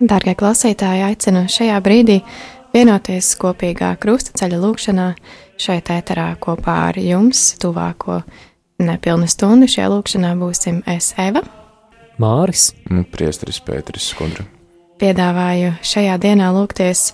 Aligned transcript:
Dārgie 0.00 0.32
klausītāji, 0.32 1.02
aicinu 1.10 1.42
šajā 1.52 1.76
brīdī 1.84 2.22
vienoties 2.72 3.34
kopīgā 3.36 3.90
krustaceļa 4.00 4.60
lūkšanā 4.62 5.08
šeit 5.60 5.90
ēterā 5.92 6.30
kopā 6.40 6.76
ar 6.86 6.96
jums 6.96 7.42
tuvāko 7.60 8.22
nepilnu 8.80 9.28
stundu. 9.28 9.68
Šajā 9.68 9.90
lūkšanā 9.92 10.30
būsim 10.40 10.80
es, 10.88 11.10
Eva, 11.20 11.44
Māris 12.16 12.70
un 12.88 13.04
Priesteris 13.12 13.60
Pēteris 13.60 14.08
Skudra. 14.14 14.46
Piedāvāju 15.04 15.74
šajā 15.84 16.16
dienā 16.24 16.48
lūgties 16.56 17.10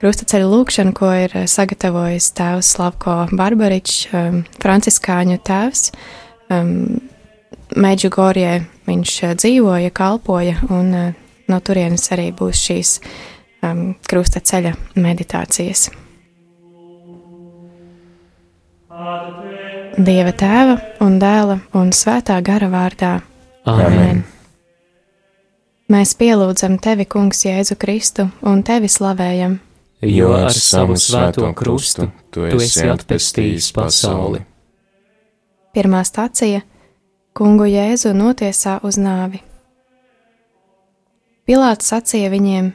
krustaceļa 0.00 0.48
lūkšanu, 0.48 0.96
ko 0.96 1.12
ir 1.26 1.36
sagatavojis 1.44 2.32
tēvs 2.40 2.72
Slavko 2.72 3.20
Barbaričs, 3.36 4.08
um, 4.16 4.42
franciskāņu 4.64 5.42
tēvs. 5.44 5.90
Um, 6.48 7.00
Meģugorjē 7.76 8.60
viņš 8.88 9.22
uh, 9.26 9.40
dzīvoja, 9.44 9.92
kalpoja, 9.92 10.60
un 10.72 10.94
uh, 10.96 11.24
no 11.48 11.60
turienes 11.64 12.08
arī 12.14 12.30
būs 12.36 12.62
šīs 12.68 12.94
um, 13.62 13.94
krustaceļa 14.08 14.74
meditācijas. 14.96 15.88
Dieva 19.98 20.32
tēva 20.34 20.74
un 21.04 21.20
dēla 21.22 21.60
un 21.78 21.94
svētā 21.94 22.38
gara 22.44 22.68
vārdā. 22.72 23.12
Āmen. 23.68 24.24
Mēs 25.88 26.12
pielūdzam 26.20 26.76
tevi, 26.84 27.06
Kungs, 27.08 27.46
Jēzu 27.46 27.78
Kristu, 27.80 28.28
un 28.44 28.60
tevi 28.66 28.90
slavējam, 28.92 29.56
Jo 30.00 30.30
ar 30.36 30.54
savu 30.54 30.94
svēto 30.94 31.48
krustu 31.58 32.06
tu 32.30 32.44
esi 32.46 32.86
atpestījis 32.86 33.72
pasauli. 33.74 34.44
Pirmā 35.74 36.04
stācija- 36.06 36.60
Kungu 37.38 37.66
Jēzu 37.66 38.14
notiesā 38.14 38.78
uz 38.82 38.94
nāvi. 38.98 39.42
Pilāts 41.48 41.88
sacīja 41.88 42.28
viņiem: 42.28 42.66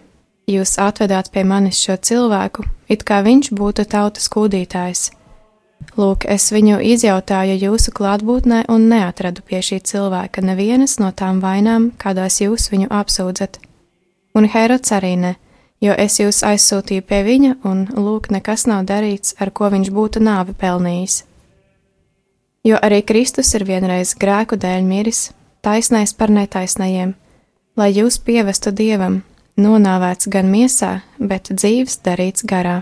Jūs 0.49 0.79
atvedāt 0.81 1.27
pie 1.29 1.43
manis 1.45 1.77
šo 1.77 1.93
cilvēku, 1.93 2.63
it 2.89 3.03
kā 3.05 3.19
viņš 3.21 3.51
būtu 3.53 3.85
tautas 3.85 4.25
kūdītājs. 4.33 5.11
Lūk, 5.99 6.25
es 6.25 6.47
viņu 6.49 6.79
izjautāju 6.81 7.59
jūsu 7.61 7.93
klātbūtnē 7.93 8.63
un 8.73 8.87
neatradu 8.89 9.43
pie 9.45 9.61
šī 9.61 9.77
cilvēka 9.85 10.41
nevienas 10.41 10.97
no 10.97 11.11
tām 11.13 11.37
vainām, 11.43 11.91
kādās 12.01 12.39
jūs 12.41 12.71
viņu 12.73 12.89
apsūdzat. 12.89 13.61
Un 14.33 14.49
Herods 14.49 14.95
arī 14.97 15.13
ne, 15.21 15.35
jo 15.77 15.93
es 15.93 16.17
jūs 16.17 16.41
aizsūtīju 16.41 17.05
pie 17.05 17.21
viņa, 17.29 17.55
un 17.69 17.85
lūk, 17.93 18.31
nekas 18.33 18.65
nav 18.65 18.87
darīts, 18.89 19.35
ar 19.37 19.53
ko 19.53 19.69
viņš 19.69 19.93
būtu 19.93 20.23
nāvi 20.23 20.57
pelnījis. 20.57 21.23
Jo 22.65 22.81
arī 22.81 23.03
Kristus 23.05 23.53
ir 23.53 23.67
vienreiz 23.69 24.15
grēku 24.17 24.57
dēļ 24.57 24.81
miris, 24.87 25.27
taisnais 25.61 26.15
par 26.17 26.33
netaisnajiem, 26.33 27.13
lai 27.77 27.89
jūs 27.93 28.19
pievestu 28.21 28.71
dievam, 28.71 29.21
nonāvēts 29.57 30.29
gan 30.29 30.49
miesā, 30.51 31.01
bet 31.19 31.51
dzīves 31.53 31.99
darīts 32.05 32.45
garā. 32.45 32.81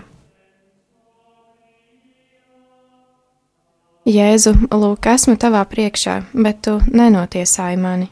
Jēzu, 4.02 4.56
lūk, 4.74 5.06
esmu 5.06 5.36
tavā 5.38 5.62
priekšā, 5.70 6.16
bet 6.34 6.64
tu 6.66 6.80
nenotiesāji 6.90 7.78
mani. 7.78 8.08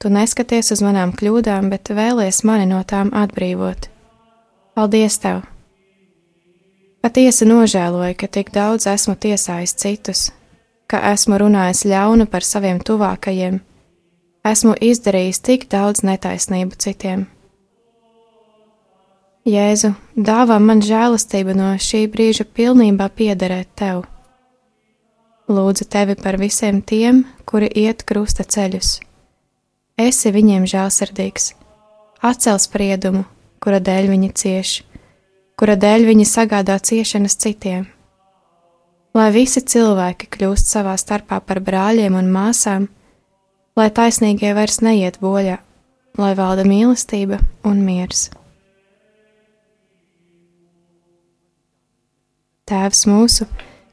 Tu 0.00 0.08
neskaties 0.12 0.72
uz 0.72 0.80
manām 0.84 1.12
kļūdām, 1.16 1.68
bet 1.72 1.92
vēlies 1.92 2.42
mani 2.48 2.64
no 2.70 2.80
tām 2.84 3.12
atbrīvot. 3.16 3.90
Paldies 4.76 5.20
tev! 5.20 5.44
Patiesi 7.04 7.46
nožēloju, 7.46 8.16
ka 8.18 8.26
tik 8.26 8.50
daudz 8.56 8.88
esmu 8.90 9.14
tiesājis 9.20 9.76
citus, 9.78 10.22
ka 10.90 11.04
esmu 11.12 11.38
runājis 11.44 11.84
ļaunu 11.86 12.26
par 12.32 12.42
saviem 12.42 12.80
tuvākajiem, 12.80 13.60
esmu 14.50 14.74
izdarījis 14.80 15.40
tik 15.42 15.66
daudz 15.72 16.04
netaisnību 16.06 16.78
citiem. 16.82 17.26
Jēzu, 19.46 19.92
dāvā 20.18 20.56
man 20.58 20.80
žēlastību 20.82 21.54
no 21.54 21.70
šī 21.78 22.06
brīža 22.10 22.46
pilnībā 22.58 23.06
piederēt 23.14 23.68
tev. 23.78 24.02
Lūdzu 25.46 25.86
tevi 25.86 26.16
par 26.18 26.38
visiem 26.40 26.80
tiem, 26.82 27.22
kuri 27.46 27.68
iet 27.70 28.02
krusta 28.02 28.42
ceļus. 28.42 28.96
Esi 29.96 30.32
viņiem 30.34 30.66
žēlsirdīgs, 30.66 31.52
atcel 32.26 32.58
spriedumu, 32.58 33.22
kura 33.62 33.78
dēļ 33.78 34.10
viņi 34.10 34.32
cieš, 34.34 34.72
kura 35.54 35.78
dēļ 35.78 36.08
viņi 36.10 36.26
sagādā 36.26 36.80
ciešanas 36.82 37.38
citiem. 37.38 37.86
Lai 39.16 39.30
visi 39.32 39.62
cilvēki 39.62 40.26
kļūst 40.34 40.74
savā 40.74 40.98
starpā 40.98 41.38
par 41.40 41.62
brāļiem 41.64 42.18
un 42.18 42.26
māsām, 42.34 42.90
lai 43.76 43.90
taisnīgie 43.92 44.54
vairs 44.56 44.80
neiet 44.80 45.20
bojā, 45.20 45.58
lai 46.16 46.32
valda 46.38 46.64
mīlestība 46.64 47.42
un 47.68 47.82
miers. 47.84 48.30
Tēvs 52.66 53.04
mūsu, 53.06 53.46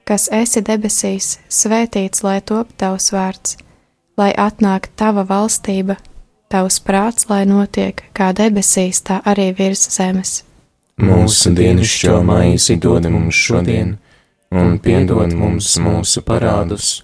kas 0.07 0.29
esi 0.33 0.63
debesīs, 0.65 1.37
svētīts 1.51 2.23
lai 2.25 2.39
top 2.41 2.71
tavs 2.79 3.11
vārds, 3.13 3.57
lai 4.17 4.31
atnāk 4.33 4.89
tava 4.97 5.27
valstība, 5.29 5.99
tavs 6.49 6.79
prāts, 6.81 7.27
lai 7.29 7.43
notiek 7.45 8.01
kā 8.17 8.31
debesīs, 8.33 9.03
tā 9.05 9.19
arī 9.29 9.51
virs 9.57 9.85
zemes. 9.93 10.41
Mūsu 11.01 11.53
dienascho 11.53 12.19
maizi 12.25 12.79
dod 12.81 13.05
mums 13.09 13.37
šodien, 13.37 13.97
un 14.53 14.77
piedod 14.81 15.33
mums 15.37 15.75
mūsu 15.81 16.21
parādus, 16.25 17.03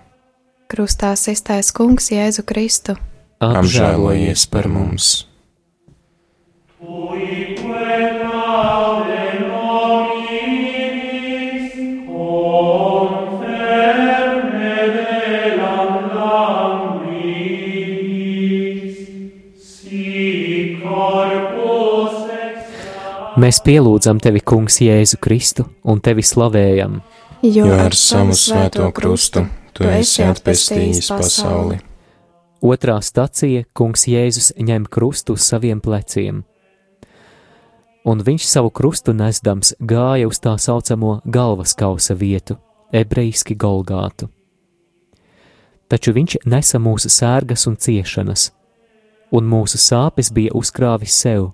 Krustā 0.71 1.09
iztais 1.27 1.67
Kungs 1.75 2.05
Jēzu 2.13 2.45
Kristu. 2.47 2.95
Apžēlojies 3.43 4.45
par 4.47 4.69
mums! 4.71 5.25
Mēs 23.41 23.57
pielūdzam 23.65 24.21
tevi, 24.23 24.39
Kungs, 24.39 24.79
Jēzu 24.79 25.19
Kristu 25.19 25.67
un 25.83 25.99
tevi 25.99 26.23
slavējam. 26.23 27.01
Jo 27.43 27.73
ar 27.75 27.97
savu 27.97 28.37
svēto 28.37 28.87
krustu 28.95 29.49
tu 29.81 29.89
esi 29.89 30.23
atpestījis 30.25 31.09
pasauli. 31.11 31.79
Otrā 32.61 32.99
stacija 33.01 33.65
Kungs 33.73 34.05
Jēzus 34.05 34.51
ņem 34.61 34.85
krustu 34.85 35.33
uz 35.37 35.45
saviem 35.49 35.81
pleciem. 35.81 36.43
Un 38.05 38.21
viņš 38.25 38.45
savu 38.49 38.69
krustu 38.73 39.13
nesdams 39.13 39.75
gāja 39.77 40.29
uz 40.29 40.39
tā 40.41 40.53
saucamo 40.61 41.19
galvas 41.25 41.73
kausa 41.77 42.15
vietu, 42.17 42.57
ebrejiski 42.93 43.57
Golgātu. 43.57 44.29
Taču 45.89 46.13
viņš 46.15 46.37
nesa 46.49 46.79
mūsu 46.79 47.09
sērgas 47.11 47.67
un 47.69 47.77
ciešanas, 47.77 48.49
un 49.33 49.49
mūsu 49.49 49.81
sāpes 49.81 50.31
bija 50.33 50.53
uzkrāvis 50.57 51.17
sev. 51.25 51.51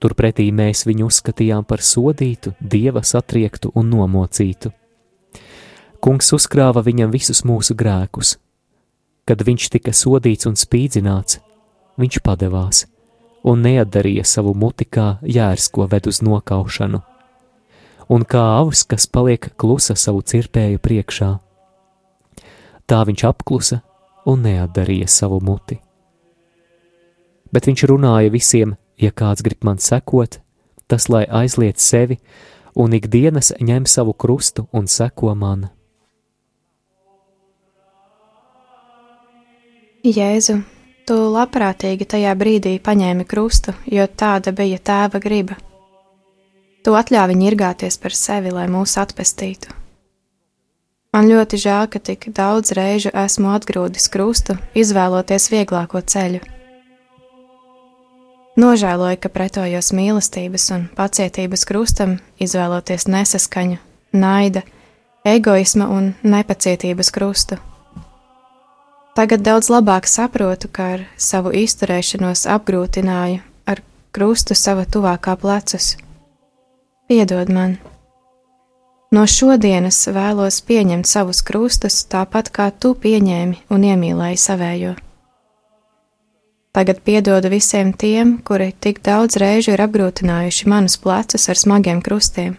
Turpretī 0.00 0.48
mēs 0.52 0.86
viņu 0.88 1.10
uzskatījām 1.10 1.66
par 1.68 1.82
sodītu, 1.84 2.54
dieva 2.60 3.02
satriektu 3.04 3.72
un 3.76 3.90
nomocītu. 3.92 4.72
Kungs 6.00 6.32
uzkrāva 6.32 6.80
viņam 6.80 7.10
visus 7.12 7.42
mūsu 7.44 7.74
grēkus. 7.76 8.38
Kad 9.28 9.42
viņš 9.44 9.68
tika 9.74 9.92
sodīts 9.92 10.48
un 10.48 10.56
spīdzināts, 10.56 11.42
viņš 12.00 12.22
padevās 12.24 12.86
un 13.44 13.62
neatdarīja 13.64 14.24
savu 14.24 14.54
muti 14.56 14.84
kā 14.84 15.18
jērs, 15.24 15.68
ko 15.72 15.86
ved 15.88 16.08
uz 16.10 16.20
nokaušanu, 16.24 17.00
un 18.12 18.24
kā 18.24 18.42
avs, 18.58 18.84
kas 18.88 19.06
paliek 19.06 19.50
klusa 19.60 19.96
savu 19.96 20.22
cirpēju 20.24 20.80
priekšā. 20.82 21.30
Tā 22.88 23.00
viņš 23.06 23.24
apklusa 23.28 23.80
un 24.28 24.44
neatdarīja 24.44 25.08
savu 25.08 25.40
muti. 25.44 25.78
Bet 27.52 27.66
viņš 27.66 27.84
runāja 27.90 28.30
visiem, 28.32 28.76
ja 28.98 29.10
kāds 29.10 29.44
grib 29.46 29.64
man 29.66 29.78
sekot, 29.78 30.40
tas 30.90 31.08
lai 31.08 31.24
aizliet 31.24 31.78
sevi 31.80 32.18
un 32.74 32.94
ikdienas 32.94 33.52
ņem 33.60 33.86
savu 33.86 34.14
krustu 34.14 34.66
un 34.72 34.88
seko 34.90 35.34
man. 35.34 35.68
Jēzu, 40.04 40.62
Tu 41.10 41.16
labprātīgi 41.16 42.06
tajā 42.06 42.30
brīdī 42.38 42.76
paņēmi 42.86 43.24
krustu, 43.26 43.72
jo 43.90 44.04
tāda 44.06 44.52
bija 44.54 44.76
tēva 44.78 45.18
griba. 45.18 45.56
Tu 46.86 46.94
atļāvi 46.94 47.34
ņirgāties 47.34 47.96
par 47.98 48.14
sevi, 48.14 48.52
lai 48.54 48.68
mūs 48.70 48.94
atpestītu. 49.00 49.74
Man 51.10 51.26
ļoti 51.26 51.58
žēl, 51.58 51.88
ka 51.90 51.98
tik 51.98 52.28
daudz 52.36 52.70
reižu 52.78 53.10
esmu 53.10 53.50
atgrūdis 53.56 54.06
krustu, 54.12 54.54
izvēloties 54.78 55.48
vieglāko 55.50 55.98
ceļu. 55.98 56.44
Nožēloju, 58.60 59.18
ka 59.18 59.32
pretojos 59.34 59.90
mīlestības 59.96 60.68
un 60.76 60.84
pacietības 60.94 61.66
krustam, 61.66 62.20
izvēloties 62.38 63.08
nesaskaņu, 63.10 63.80
naida, 64.14 64.62
egoisma 65.26 65.90
un 65.90 66.12
nepacietības 66.22 67.10
krustu. 67.10 67.58
Tagad 69.14 69.42
daudz 69.42 69.66
labāk 69.72 70.06
saprotu, 70.06 70.68
ka 70.70 70.84
ar 70.94 71.06
savu 71.18 71.50
izturēšanos 71.50 72.44
apgrūtināju 72.54 73.40
ar 73.66 73.82
krustu 74.14 74.54
sava 74.54 74.86
tuvākā 74.86 75.34
plecus. 75.40 75.96
Piedod 77.10 77.50
man! 77.50 77.78
No 79.10 79.24
šodienas 79.26 79.98
vēlos 80.14 80.60
pieņemt 80.62 81.08
savus 81.10 81.42
krustus 81.42 82.04
tāpat 82.06 82.52
kā 82.54 82.68
tu 82.70 82.94
pieņēmi 82.94 83.64
un 83.74 83.86
iemīlēji 83.88 84.38
savējo. 84.38 84.92
Tagad 86.70 87.02
piedodu 87.02 87.50
visiem 87.50 87.90
tiem, 87.90 88.36
kuri 88.46 88.70
tik 88.78 89.02
daudz 89.02 89.34
reižu 89.42 89.74
ir 89.74 89.82
apgrūtinājuši 89.82 90.70
manus 90.70 90.94
plecus 91.02 91.50
ar 91.50 91.58
smagiem 91.58 91.98
krustiem. 92.06 92.54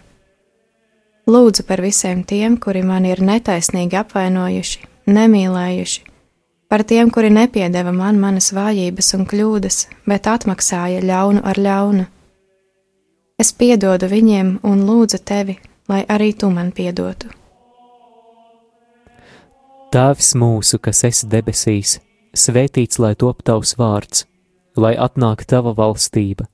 Lūdzu 1.24 1.64
par 1.64 1.80
visiem 1.80 2.20
tiem, 2.28 2.60
kuri 2.60 2.84
mani 2.84 3.14
ir 3.14 3.24
netaisnīgi 3.24 3.96
apvainojuši, 4.04 4.84
nemīlējuši, 5.08 6.11
par 6.72 6.84
tiem, 6.84 7.10
kuri 7.10 7.28
nepiedeva 7.28 7.92
man 7.92 8.16
manas 8.16 8.46
vājības 8.56 9.10
un 9.18 9.26
kļūdas, 9.28 9.76
bet 10.08 10.24
atmaksāja 10.24 11.02
ļaunu 11.04 11.42
ar 11.44 11.60
ļaunu. 11.60 12.06
Es 13.36 13.52
piedodu 13.52 14.08
viņiem 14.08 14.54
un 14.64 14.80
lūdzu 14.88 15.20
tevi, 15.20 15.58
lai 15.92 16.00
arī 16.08 16.30
tu 16.32 16.48
man 16.48 16.70
piedotu. 16.72 17.28
Tēvs 19.92 20.32
mūsu, 20.40 20.80
kas 20.80 21.04
esi 21.10 21.28
debesīs, 21.28 21.98
svētīts 22.32 23.02
lai 23.04 23.12
top 23.20 23.44
tavs 23.44 23.76
vārds, 23.76 24.24
lai 24.72 24.96
atnāk 24.96 25.44
tava 25.44 25.76
valstība, 25.76 26.48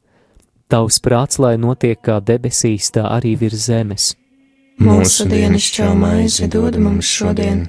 tavs 0.67 0.99
prāts, 0.99 1.39
lai 1.39 1.55
notiek 1.63 2.03
kā 2.03 2.19
debesīs, 2.19 2.91
tā 2.91 3.07
arī 3.07 3.39
virs 3.39 3.71
zemes. 3.71 4.13
Mūsu 4.83 5.31
dienascho 5.31 5.95
maizi 5.95 6.51
dod 6.51 6.83
mums 6.83 7.07
šodien 7.07 7.69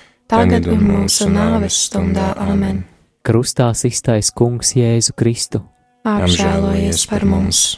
Tagad 0.31 0.67
un 0.71 0.81
mūsu 0.87 1.27
nāves 1.31 1.77
stundā 1.87 2.31
Āmen. 2.39 2.85
Krustā 3.25 3.69
iztais 3.87 4.31
Kungs 4.33 4.73
Jēzu 4.77 5.13
Kristu. 5.17 5.65
Apžēlojies 6.07 7.05
par 7.09 7.27
mums! 7.27 7.77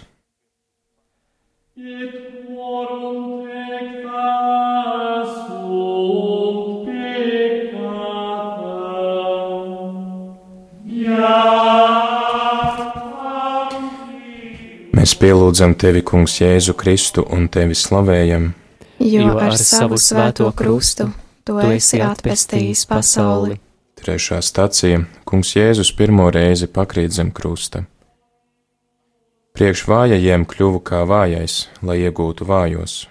Mēs 14.94 15.18
pielūdzam 15.20 15.74
tevi, 15.76 16.00
Kungs, 16.08 16.38
Jēzu 16.40 16.78
Kristu 16.80 17.26
un 17.36 17.50
tevi 17.52 17.76
slavējam, 17.76 18.54
jo 19.04 19.36
ar 19.36 19.58
savu 19.60 20.00
svēto 20.00 20.48
krustu 20.56 21.10
tu 21.48 21.60
esi 21.60 22.02
atpestījis 22.04 22.86
pasauli. 22.90 23.58
Trešā 24.00 24.42
stacija- 24.42 25.04
Kungs 25.28 25.56
Jēzus 25.56 25.94
pirmo 25.98 26.30
reizi 26.32 26.68
pakrīt 26.68 27.12
zem 27.12 27.32
krusta. 27.32 27.86
Priekš 29.54 29.86
vājajiem 29.88 30.46
kļuvu 30.50 30.80
kā 30.82 31.04
vājais, 31.06 31.68
lai 31.82 32.00
iegūtu 32.02 32.46
vājos. 32.46 33.08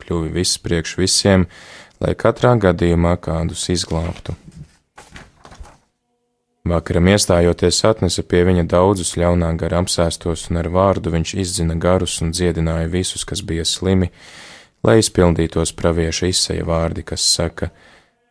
Kļuvi 0.00 0.32
viss 0.32 0.58
priekš 0.58 0.96
visiem, 0.96 1.46
lai 2.00 2.14
katrā 2.14 2.54
gadījumā 2.56 3.16
kādus 3.20 3.68
izglābtu. 3.68 4.34
Vakaram 6.64 7.08
iestājoties 7.08 7.84
atnesa 7.84 8.22
pie 8.22 8.44
viņa 8.44 8.66
daudzus 8.68 9.16
ļaunā 9.16 9.56
gara 9.56 9.80
apsēstos, 9.80 10.50
un 10.50 10.60
ar 10.60 10.68
vārdu 10.68 11.12
viņš 11.12 11.34
izdzina 11.40 11.74
garus 11.74 12.20
un 12.20 12.32
dziedināja 12.32 12.88
visus, 12.88 13.24
kas 13.24 13.40
bija 13.40 13.64
slimi, 13.64 14.10
lai 14.86 15.00
izpildītos 15.00 15.72
pravieša 15.76 16.30
izseja 16.30 16.64
vārdi, 16.68 17.04
kas 17.06 17.24
saka: 17.36 17.70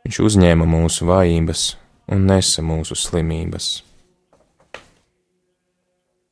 Viņš 0.05 0.19
uzņēma 0.25 0.65
mūsu 0.65 1.05
vājības 1.09 1.65
un 2.13 2.25
nesa 2.29 2.63
mūsu 2.65 2.97
slimības. 2.97 3.83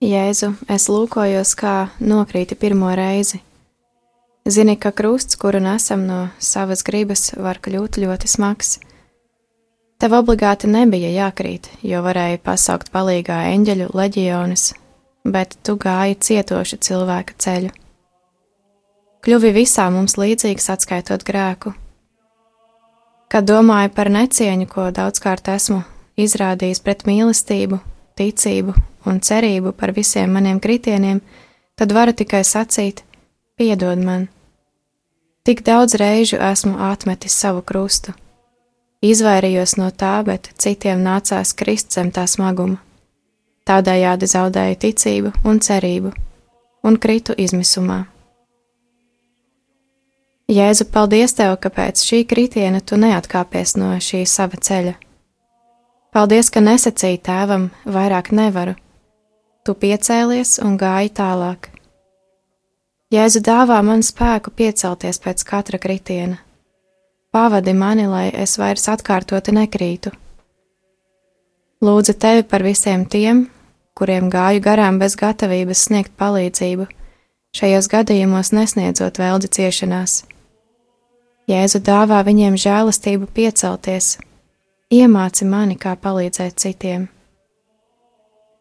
Jēzu, 0.02 0.54
es 0.70 0.88
lūkojos, 0.94 1.56
kā 1.58 1.90
nokrīti 2.00 2.56
pirmo 2.56 2.92
reizi. 2.96 3.42
Zini, 4.48 4.78
ka 4.80 4.94
krusts, 4.96 5.36
kuru 5.36 5.60
nesam 5.60 6.06
no 6.08 6.20
savas 6.40 6.86
gribas, 6.86 7.32
var 7.36 7.60
kļūt 7.60 7.98
ļoti 8.00 8.30
smags. 8.32 8.78
Tev 9.98 10.14
obligāti 10.14 10.70
nebija 10.70 11.10
jākrīt, 11.10 11.72
jo 11.82 12.04
varēja 12.06 12.38
pasaukt 12.46 12.94
palīgā 12.94 13.42
eņģeļu 13.56 13.90
leģionus, 13.98 14.70
bet 15.26 15.58
tu 15.66 15.76
gāji 15.82 16.20
cietošu 16.22 16.78
cilvēka 16.86 17.36
ceļu 17.42 17.74
kļuvi 19.28 19.50
visā 19.52 19.90
mums 19.92 20.16
līdzīgs 20.16 20.70
atskaitot 20.72 21.26
grēku. 21.28 21.74
Kad 23.28 23.44
domāju 23.44 23.92
par 23.92 24.08
necieņu, 24.08 24.70
ko 24.72 24.86
daudzkārt 24.96 25.50
esmu 25.52 25.82
izrādījis 26.16 26.80
pret 26.80 27.04
mīlestību, 27.10 27.82
ticību 28.16 28.78
un 29.12 29.20
cerību 29.20 29.76
par 29.76 29.92
visiem 29.92 30.32
maniem 30.32 30.64
kritieniem, 30.64 31.20
tad 31.76 31.92
varu 31.92 32.16
tikai 32.16 32.46
sacīt: 32.48 33.04
Piedod 33.60 34.00
man! 34.00 34.30
Tik 35.44 35.66
daudz 35.68 36.00
reižu 36.00 36.40
esmu 36.40 36.80
atmetis 36.88 37.36
savu 37.36 37.68
krustu. 37.68 38.16
Izvairījos 39.04 39.76
no 39.76 39.92
tā, 39.92 40.24
bet 40.24 40.54
citiem 40.56 41.04
nācās 41.04 41.52
krist 41.52 41.92
zem 41.92 42.16
tā 42.16 42.30
smaguma. 42.32 42.80
Tādējādi 43.68 44.36
zaudēju 44.40 44.84
ticību 44.88 45.40
un 45.44 45.60
cerību, 45.60 46.16
un 46.88 46.96
kritu 46.96 47.36
izmisumā. 47.36 48.06
Jēzu, 50.48 50.86
paldies 50.88 51.34
tev, 51.36 51.58
ka 51.60 51.68
pēc 51.68 52.00
šī 52.08 52.22
kritiena 52.24 52.80
tu 52.80 52.96
neatkāpies 52.96 53.74
no 53.76 53.90
šī 54.00 54.22
sava 54.24 54.56
ceļa. 54.56 54.94
Paldies, 56.16 56.48
ka 56.48 56.62
nesacīji 56.64 57.20
tēvam, 57.20 57.66
vairāk 57.84 58.30
nevaru. 58.32 58.78
Tu 59.68 59.76
piecēlies 59.76 60.62
un 60.64 60.78
gāji 60.80 61.12
tālāk. 61.20 61.68
Jēzu 63.12 63.42
dāvā 63.44 63.82
man 63.84 64.00
spēku 64.00 64.54
piecelties 64.56 65.20
pēc 65.20 65.44
katra 65.50 65.82
kritiena. 65.84 66.40
Pavadi 67.36 67.76
mani, 67.76 68.08
lai 68.08 68.30
es 68.32 68.56
vairs 68.56 68.88
atkārtoti 68.88 69.52
nekrītu. 69.52 70.16
Lūdzu 71.84 72.16
tevi 72.16 72.48
par 72.48 72.64
visiem 72.64 73.04
tiem, 73.04 73.44
kuriem 74.00 74.32
gāju 74.32 74.64
garām 74.64 74.96
bez 75.04 75.20
gatavības 75.20 75.84
sniegt 75.90 76.16
palīdzību, 76.16 76.88
šajos 77.52 77.92
gadījumos 77.92 78.56
nesniedzot 78.56 79.20
veldi 79.20 79.52
ciešanās. 79.52 80.22
Jēzu 81.48 81.80
dāvā 81.80 82.18
viņiem 82.28 82.58
žēlastību 82.60 83.30
piecelties, 83.32 84.18
iemāci 84.92 85.46
mani, 85.48 85.78
kā 85.80 85.94
palīdzēt 85.96 86.58
citiem. 86.60 87.06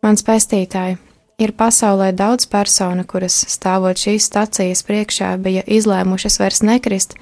Mans 0.06 0.22
pestītāji, 0.22 0.94
ir 1.42 1.52
pasaulē 1.58 2.12
daudz 2.14 2.46
personu, 2.46 3.02
kuras 3.02 3.40
stāvot 3.50 3.98
šīs 3.98 4.28
stacijas 4.30 4.84
priekšā 4.86 5.32
bija 5.42 5.64
izlēmušas 5.66 6.38
vairs 6.38 6.62
nekrist, 6.62 7.16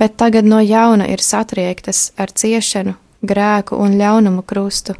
bet 0.00 0.16
tagad 0.16 0.48
no 0.48 0.62
jauna 0.64 1.04
ir 1.12 1.20
satriektas 1.20 2.14
ar 2.16 2.32
ciešanu, 2.32 2.96
grēku 3.20 3.76
un 3.76 4.00
ļaunumu 4.00 4.40
krustu. 4.40 4.96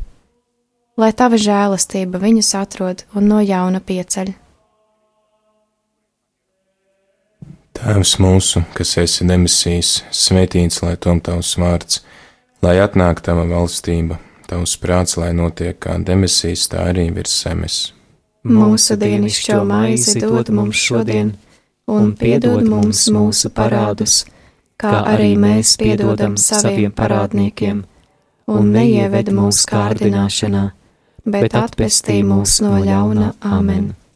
Lai 1.00 1.14
tava 1.16 1.40
žēlastība 1.40 2.20
viņus 2.20 2.54
atrod 2.60 3.06
un 3.16 3.32
no 3.32 3.40
jauna 3.40 3.80
pieceļ. 3.80 4.36
Tēvs 7.76 8.16
mūsu, 8.20 8.64
kas 8.74 8.96
esi 9.00 9.24
demisijas, 9.28 10.00
svētīts 10.10 10.82
lai 10.82 10.96
tom 11.00 11.20
tavs 11.24 11.54
vārds, 11.60 12.00
lai 12.64 12.76
atnāk 12.82 13.22
tava 13.24 13.46
valstība, 13.48 14.18
tavs 14.50 14.74
prāts, 14.82 15.16
lai 15.20 15.30
notiek 15.36 15.78
kā 15.80 15.94
demisijas, 16.02 16.66
tā 16.72 16.88
arī 16.90 17.06
virs 17.14 17.36
zemes. 17.44 17.78
Mūsu 18.44 18.96
dienascho 19.00 19.62
maizi 19.68 20.18
dod 20.20 20.50
mums 20.56 20.80
šodien, 20.80 21.34
un 21.86 22.12
piedod 22.16 22.66
mums 22.68 23.06
mūsu 23.12 23.52
parādus, 23.54 24.24
kā 24.80 25.04
arī 25.12 25.34
mēs 25.38 25.76
piedodam 25.80 26.36
saviem 26.40 26.92
parādniekiem, 26.96 27.84
un 28.50 28.74
neieved 28.74 29.30
mūsu 29.36 29.68
kārdināšanā, 29.70 30.66
bet 31.28 31.54
atpestī 31.54 32.20
mūs 32.26 32.58
no 32.64 32.78
ļauna 32.82 33.34
Āmen. 33.46 33.92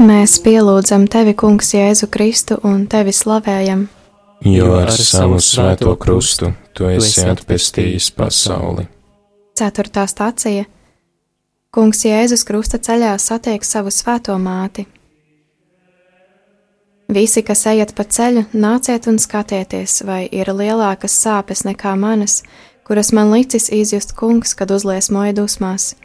Mēs 0.00 0.36
pielūdzam 0.44 1.06
tevi, 1.10 1.32
Kungs, 1.38 1.74
Jēzu 1.74 2.08
Kristu 2.12 2.58
un 2.66 2.84
tevi 2.90 3.12
slavējam. 3.14 3.86
Jo 4.46 4.74
ar 4.80 4.92
savu 4.92 5.38
svēto 5.44 5.94
krustu 6.00 6.52
tu 6.76 6.88
esi 6.88 7.26
atpestījis 7.28 8.10
pasauli. 8.16 8.86
Ceturtā 9.58 10.06
stācija 10.08 10.64
Kungs 11.70 12.00
Jēzus 12.02 12.42
krusta 12.42 12.80
ceļā 12.82 13.12
satiek 13.22 13.62
savu 13.62 13.92
svēto 13.94 14.34
māti. 14.42 14.86
Visi, 17.10 17.42
kas 17.42 17.64
ejat 17.66 17.90
pa 17.98 18.04
ceļu, 18.06 18.44
nāciet 18.54 19.08
un 19.10 19.18
skatieties, 19.18 20.04
vai 20.06 20.28
ir 20.30 20.52
lielākas 20.54 21.16
sāpes 21.18 21.64
nekā 21.66 21.96
manas, 21.98 22.44
kuras 22.86 23.10
man 23.12 23.32
licis 23.34 23.66
izjust 23.74 24.14
kungs, 24.14 24.54
kad 24.54 24.70
uzliesmoja 24.70 25.34
dusmās. 25.34 25.96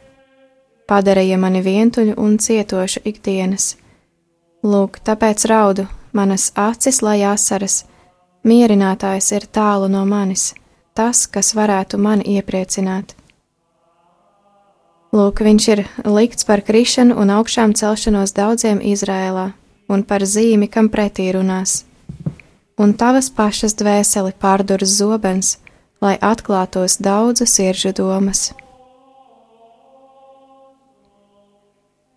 Padarīja 0.90 1.38
mani 1.38 1.62
vientuļu 1.62 2.14
un 2.18 2.38
cietošu 2.42 3.04
ikdienas 3.06 3.76
Lūk, 4.66 4.96
tāpēc 5.06 5.44
raudu, 5.46 5.84
manas 6.16 6.48
acis 6.58 6.98
lai 7.04 7.20
asaras, 7.28 7.84
mierinātājs 8.42 9.28
ir 9.36 9.44
tālu 9.46 9.86
no 9.92 10.00
manis, 10.08 10.54
tas, 10.96 11.26
kas 11.30 11.52
varētu 11.54 12.00
mani 12.02 12.24
iepriecināt. 12.34 13.14
Lūk, 15.14 15.44
viņš 15.46 15.68
ir 15.70 15.84
likts 16.02 16.48
par 16.48 16.64
krišanu 16.66 17.14
un 17.14 17.30
augšām 17.36 17.76
celšanos 17.78 18.34
daudziem 18.34 18.82
Izrēlā, 18.82 19.52
un 19.88 20.02
par 20.02 20.24
zīmi, 20.26 20.70
kam 20.70 20.88
pretī 20.92 21.28
runās. 21.36 21.84
Un 22.78 22.92
tavas 22.94 23.30
pašas 23.32 23.74
dvēseli 23.78 24.34
pārdurs 24.40 24.98
zobens, 24.98 25.56
lai 26.00 26.16
atklātos 26.20 26.98
daudzu 27.00 27.46
siržu 27.48 27.94
domas. 27.96 28.50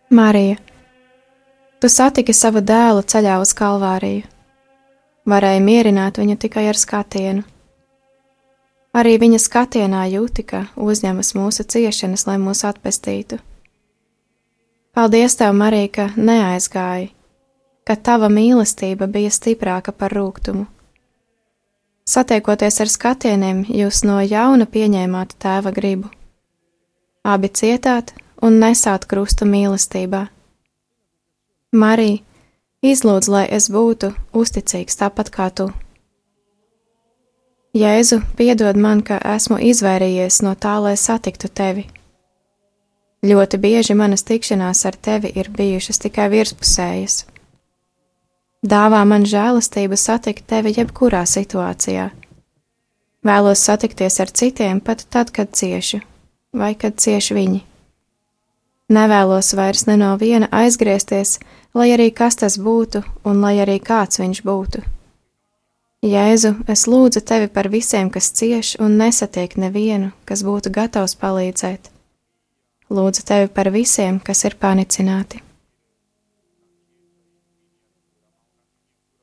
Marija, 0.10 0.58
Tu 1.80 1.88
satiki 1.88 2.34
savu 2.36 2.60
dēlu 2.60 3.06
ceļā 3.08 3.38
uz 3.40 3.54
kalvāriju. 3.56 4.26
Varēja 5.30 5.62
mierināt 5.64 6.18
viņu 6.20 6.36
tikai 6.44 6.66
ar 6.68 6.76
skatienu. 6.76 7.46
Arī 9.00 9.14
viņa 9.22 9.40
skatienā 9.40 10.02
jūti, 10.12 10.44
ka 10.44 10.66
uzņemas 10.76 11.32
mūsu 11.38 11.64
ciešanas, 11.64 12.26
lai 12.28 12.36
mūs 12.42 12.66
atpestītu. 12.68 13.40
Paldies 14.92 15.38
tev, 15.40 15.54
Marija, 15.56 15.92
ka 15.96 16.10
neaizgāji, 16.18 17.14
ka 17.90 17.96
tava 17.98 18.28
mīlestība 18.30 19.08
bija 19.10 19.34
stiprāka 19.34 19.90
par 19.90 20.14
rūkumu. 20.14 20.68
Satiekoties 22.06 22.78
ar 22.84 22.90
skatieniem, 22.94 23.64
jūs 23.66 24.04
no 24.06 24.20
jauna 24.22 24.70
pieņēmāt 24.70 25.34
tēva 25.42 25.74
gribu. 25.74 26.12
Abi 27.26 27.50
cietāt 27.50 28.14
un 28.46 28.62
nesāt 28.62 29.10
krustu 29.10 29.50
mīlestībā 29.50 30.28
Marija, 31.72 32.22
izlūdz, 32.82 33.28
lai 33.30 33.44
es 33.58 33.68
būtu 33.70 34.12
uzticīgs 34.34 34.98
tāpat 35.02 35.30
kā 35.34 35.50
tu. 35.54 35.68
Jēzu, 37.78 38.22
piedod 38.38 38.78
man, 38.78 39.04
ka 39.06 39.20
esmu 39.36 39.60
izvairījies 39.72 40.42
no 40.46 40.56
tā, 40.58 40.80
lai 40.82 40.96
satiktu 40.98 41.50
tevi. 41.50 41.86
Ļoti 43.26 43.62
bieži 43.62 43.98
manas 43.98 44.26
tikšanās 44.26 44.86
ar 44.90 44.98
tevi 44.98 45.30
ir 45.38 45.50
bijušas 45.54 46.02
tikai 46.06 46.30
virspusējas. 46.34 47.26
Dāvā 48.60 49.06
man 49.08 49.24
žēlastību 49.24 49.96
satikt 49.96 50.44
tevi 50.52 50.74
jebkurā 50.76 51.24
situācijā. 51.24 52.10
Vēlos 53.24 53.64
satikties 53.64 54.20
ar 54.20 54.32
citiem 54.36 54.82
pat 54.84 55.06
tad, 55.08 55.32
kad 55.32 55.54
ciešu, 55.56 56.02
vai 56.52 56.74
kad 56.76 57.00
cieši 57.00 57.38
viņi. 57.38 57.62
Nevēlos 58.92 59.54
vairs 59.56 59.86
ne 59.88 59.96
no 60.02 60.12
viena 60.20 60.50
aizgriezties, 60.52 61.38
lai 61.74 61.92
arī 61.96 62.10
kas 62.12 62.36
tas 62.36 62.58
būtu 62.60 63.04
un 63.24 63.40
lai 63.40 63.60
arī 63.64 63.80
kāds 63.80 64.20
viņš 64.20 64.44
būtu. 64.44 64.84
Jēzu, 66.04 66.56
es 66.68 66.88
lūdzu 66.88 67.24
tevi 67.24 67.48
par 67.48 67.68
visiem, 67.72 68.10
kas 68.12 68.32
cieš 68.32 68.76
un 68.80 69.00
nesatiek 69.00 69.56
nevienu, 69.56 70.12
kas 70.26 70.44
būtu 70.44 70.72
gatavs 70.72 71.16
palīdzēt. 71.20 71.92
Lūdzu 72.92 73.24
tevi 73.24 73.52
par 73.54 73.72
visiem, 73.72 74.20
kas 74.20 74.44
ir 74.48 74.56
panicināti. 74.60 75.44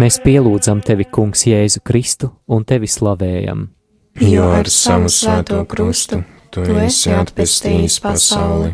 Mēs 0.00 0.16
pielūdzam 0.24 0.78
tevi, 0.80 1.04
Kungs, 1.12 1.42
Jēzu 1.44 1.82
Kristu 1.84 2.30
un 2.48 2.62
tevi 2.64 2.88
slavējam. 2.88 3.66
Jo 4.24 4.46
ar 4.56 4.68
savu 4.72 5.10
svēto 5.12 5.58
krustu 5.68 6.22
tu 6.54 6.64
esi 6.80 7.12
atpestījis 7.12 7.98
pasauli. 8.00 8.70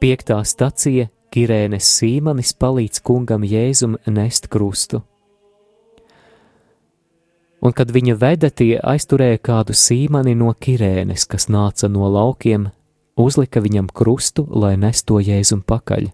Piektā 0.00 0.38
stacija 0.48 1.10
Kirēnes 1.34 1.90
Sīmanis 1.98 2.54
palīdz 2.56 3.02
kungam 3.04 3.44
Jēzum 3.44 3.98
nest 4.16 4.48
krustu. 4.48 5.02
Un 7.60 7.76
kad 7.76 7.92
viņa 7.92 8.16
veda, 8.16 8.48
tie 8.48 8.78
aizturēja 8.80 9.42
kādu 9.44 9.76
sīmani 9.76 10.32
no 10.38 10.54
Kirēnes, 10.56 11.28
kas 11.28 11.50
nāca 11.52 11.92
no 11.92 12.08
laukiem, 12.08 12.70
uzlika 13.20 13.60
viņam 13.60 13.92
krustu, 13.92 14.48
lai 14.48 14.78
nesto 14.80 15.20
Jēzum 15.20 15.60
pakaļ 15.68 16.08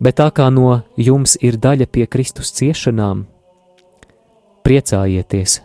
bet 0.00 0.18
tā 0.20 0.28
kā 0.34 0.48
no 0.54 0.82
jums 0.96 1.36
ir 1.42 1.58
daļa 1.58 1.86
pie 1.90 2.06
Kristus 2.06 2.52
ciešanām, 2.54 3.26
priecājieties, 4.66 5.60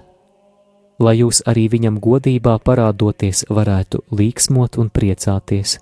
lai 1.03 1.15
jūs 1.19 1.43
arī 1.49 1.67
viņam 1.73 1.99
godībā 2.01 2.57
parādoties 2.63 3.45
varētu 3.49 4.03
līksmot 4.11 4.77
un 4.81 4.89
priecāties. 4.93 5.79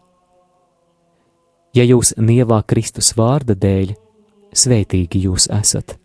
Ja 1.78 1.86
jūs 1.88 2.16
nievā 2.18 2.64
Kristus 2.68 3.14
vārda 3.16 3.56
dēļ, 3.56 3.94
svētīgi 4.52 5.24
jūs 5.28 5.48
esat, 5.54 5.96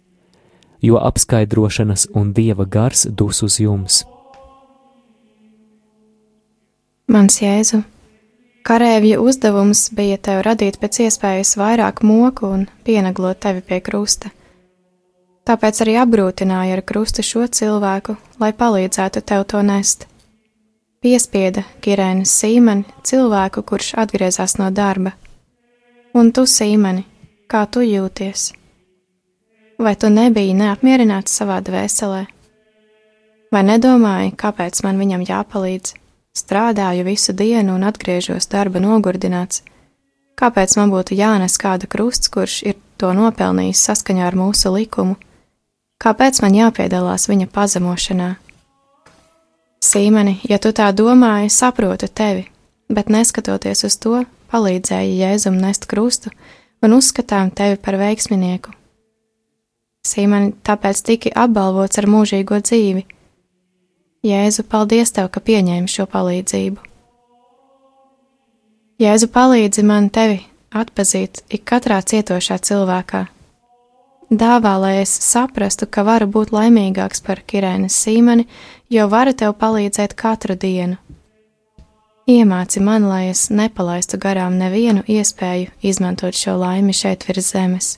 jo 0.82 1.00
apskaidrošanas 1.02 2.10
un 2.14 2.30
dieva 2.36 2.66
gars 2.68 3.06
dus 3.10 3.42
uz 3.42 3.58
jums. 3.58 4.04
Mans 7.10 7.40
Jēzu, 7.40 7.82
karēvja 8.66 9.20
uzdevums 9.22 9.86
bija 9.94 10.18
tev 10.18 10.42
radīt 10.46 10.80
pēc 10.82 11.04
iespējas 11.06 11.54
vairāk 11.60 12.02
moku 12.02 12.50
un 12.50 12.66
pieneglot 12.86 13.40
tevi 13.44 13.62
pie 13.62 13.78
krusta. 13.84 14.32
Tāpēc 15.46 15.80
arī 15.84 15.94
apgrūtināja 16.02 16.74
ar 16.74 16.82
krustu 16.82 17.22
šo 17.22 17.46
cilvēku, 17.46 18.16
lai 18.42 18.50
palīdzētu 18.52 19.22
tev 19.22 19.44
to 19.52 19.62
nest. 19.62 20.08
Piespieda 20.98 21.62
Kirēnas 21.84 22.32
sīmeni, 22.40 22.82
cilvēku, 23.06 23.62
kurš 23.62 23.92
atgriezās 24.02 24.56
no 24.58 24.72
darba. 24.74 25.12
Un 26.16 26.32
tu, 26.34 26.46
sīmeni, 26.50 27.04
kā 27.46 27.62
tu 27.70 27.84
jūties? 27.86 28.48
Vai 29.78 29.92
tu 29.94 30.10
nebiji 30.10 30.56
neapmierināts 30.56 31.36
savā 31.38 31.60
dvēselē? 31.62 32.24
Vai 33.52 33.62
nedomāji, 33.68 34.34
kāpēc 34.40 34.82
man 34.82 34.98
viņam 34.98 35.22
jāpalīdz? 35.28 35.94
Strādāju 36.36 37.06
visu 37.06 37.32
dienu 37.32 37.78
un 37.78 37.84
atgriežos 37.88 38.50
darba 38.52 38.82
nogurdināts. 38.82 39.62
Kāpēc 40.36 40.74
man 40.76 40.90
būtu 40.92 41.16
jānes 41.16 41.56
kāda 41.56 41.88
krusts, 41.88 42.28
kurš 42.28 42.58
ir 42.68 42.76
to 43.00 43.14
nopelnījis 43.16 43.84
saskaņā 43.88 44.26
ar 44.28 44.36
mūsu 44.36 44.74
likumu? 44.74 45.16
Kāpēc 45.96 46.42
man 46.44 46.58
jāpiedalās 46.58 47.24
viņa 47.30 47.48
pazemošanā? 47.54 48.34
Sīmeni, 49.80 50.36
ja 50.44 50.58
tu 50.60 50.74
tā 50.76 50.90
domāji, 50.92 51.48
saprotu 51.52 52.08
tevi, 52.12 52.44
bet 52.92 53.08
neskatoties 53.08 53.86
uz 53.88 53.96
to, 53.96 54.24
palīdzēji 54.52 55.16
Jēzum 55.22 55.56
nest 55.60 55.88
krustu 55.88 56.32
un 56.84 56.98
uzskatām 56.98 57.48
tevi 57.48 57.80
par 57.80 57.96
veiksminieku. 57.96 58.76
Sīmeni, 60.06 60.52
tāpēc 60.66 61.00
tiki 61.06 61.32
apbalvots 61.32 61.98
ar 61.98 62.12
mūžīgo 62.12 62.60
dzīvi. 62.60 63.06
Jēzu, 64.26 64.64
paldies 64.66 65.14
tev, 65.14 65.30
ka 65.30 65.40
pieņēmi 65.44 65.92
šo 65.92 66.08
palīdzību. 66.10 66.82
Jēzu 69.02 69.30
palīdzi 69.30 69.86
man 69.86 70.10
tevi 70.10 70.40
atpazīt 70.74 71.44
ik 71.52 71.66
katrā 71.68 72.00
cietošā 72.02 72.58
cilvēkā 72.58 73.26
Dāvā, 74.30 74.72
lai 74.82 74.96
es 75.04 75.10
saprastu, 75.22 75.86
ka 75.86 76.02
varu 76.02 76.26
būt 76.26 76.50
laimīgāks 76.50 77.22
par 77.22 77.44
Kirēnas 77.46 77.94
sīmeni, 77.94 78.48
jo 78.90 79.06
varu 79.06 79.30
tev 79.32 79.52
palīdzēt 79.54 80.16
katru 80.18 80.56
dienu. 80.58 80.96
Iemāci 82.26 82.82
man, 82.82 83.06
lai 83.06 83.28
es 83.30 83.44
nepalaistu 83.54 84.18
garām 84.18 84.58
nevienu 84.58 85.04
iespēju 85.06 85.70
izmantot 85.78 86.34
šo 86.34 86.56
laimi 86.58 86.90
šeit 86.90 87.22
virs 87.28 87.52
zemes. 87.52 87.92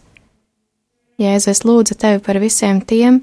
Jēzu, 1.16 1.48
es 1.48 1.64
lūdzu 1.64 1.96
tevi 1.96 2.20
par 2.20 2.36
visiem 2.44 2.82
tiem, 2.84 3.22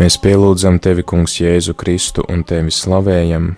Mēs 0.00 0.16
pielūdzam 0.18 0.80
tevi, 0.82 1.04
Kungs, 1.06 1.36
Jēzu 1.38 1.76
Kristu 1.78 2.24
un 2.32 2.40
tevi 2.42 2.72
slavējam, 2.74 3.52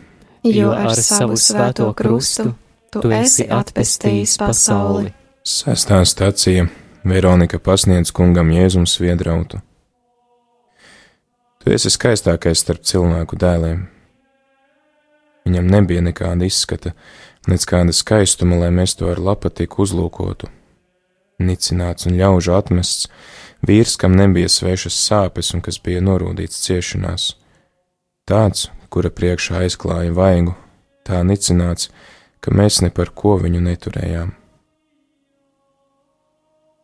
jo 0.45 0.73
ar 0.75 0.99
savu 0.99 1.39
svēto 1.41 1.87
krustu 1.97 2.51
tu 2.93 3.09
esi 3.17 3.47
atpestījis 3.49 4.35
pasauli. 4.43 5.15
Sestā 5.49 6.03
stacija 6.05 6.67
Veronika 7.09 7.57
pasniedz 7.57 8.13
kungam 8.13 8.53
Jēzum 8.53 8.85
sviedrautu. 8.85 9.63
Tu 11.63 11.73
esi 11.73 11.95
skaistākais 11.95 12.67
starp 12.67 12.85
cilvēku 12.85 13.39
dēliem. 13.41 13.87
Viņam 15.47 15.71
nebija 15.71 16.03
nekāda 16.05 16.47
izskata, 16.47 16.93
nec 17.51 17.65
kāda 17.67 17.95
skaistuma, 17.97 18.61
lai 18.63 18.71
mēs 18.75 18.95
to 18.99 19.09
ar 19.11 19.21
lapatiku 19.21 19.83
uzlūkotu. 19.83 20.51
Nicināts 21.43 22.07
un 22.07 22.19
ļaužu 22.21 22.55
atmests, 22.55 23.09
vīrs, 23.67 23.97
kam 23.99 24.15
nebija 24.19 24.51
svešas 24.53 24.99
sāpes 25.09 25.51
un 25.57 25.65
kas 25.65 25.81
bija 25.83 26.03
norūdīts 26.05 26.63
ciešanās. 26.67 27.33
Tāds, 28.29 28.69
kura 28.93 29.11
priekšā 29.11 29.65
aizklāja 29.65 30.15
vaigu, 30.15 30.55
tā 31.03 31.25
nicināts, 31.27 31.91
ka 32.43 32.55
mēs 32.55 32.81
ne 32.85 32.93
par 32.95 33.11
ko 33.11 33.35
viņu 33.43 33.63
neturējām. 33.65 34.31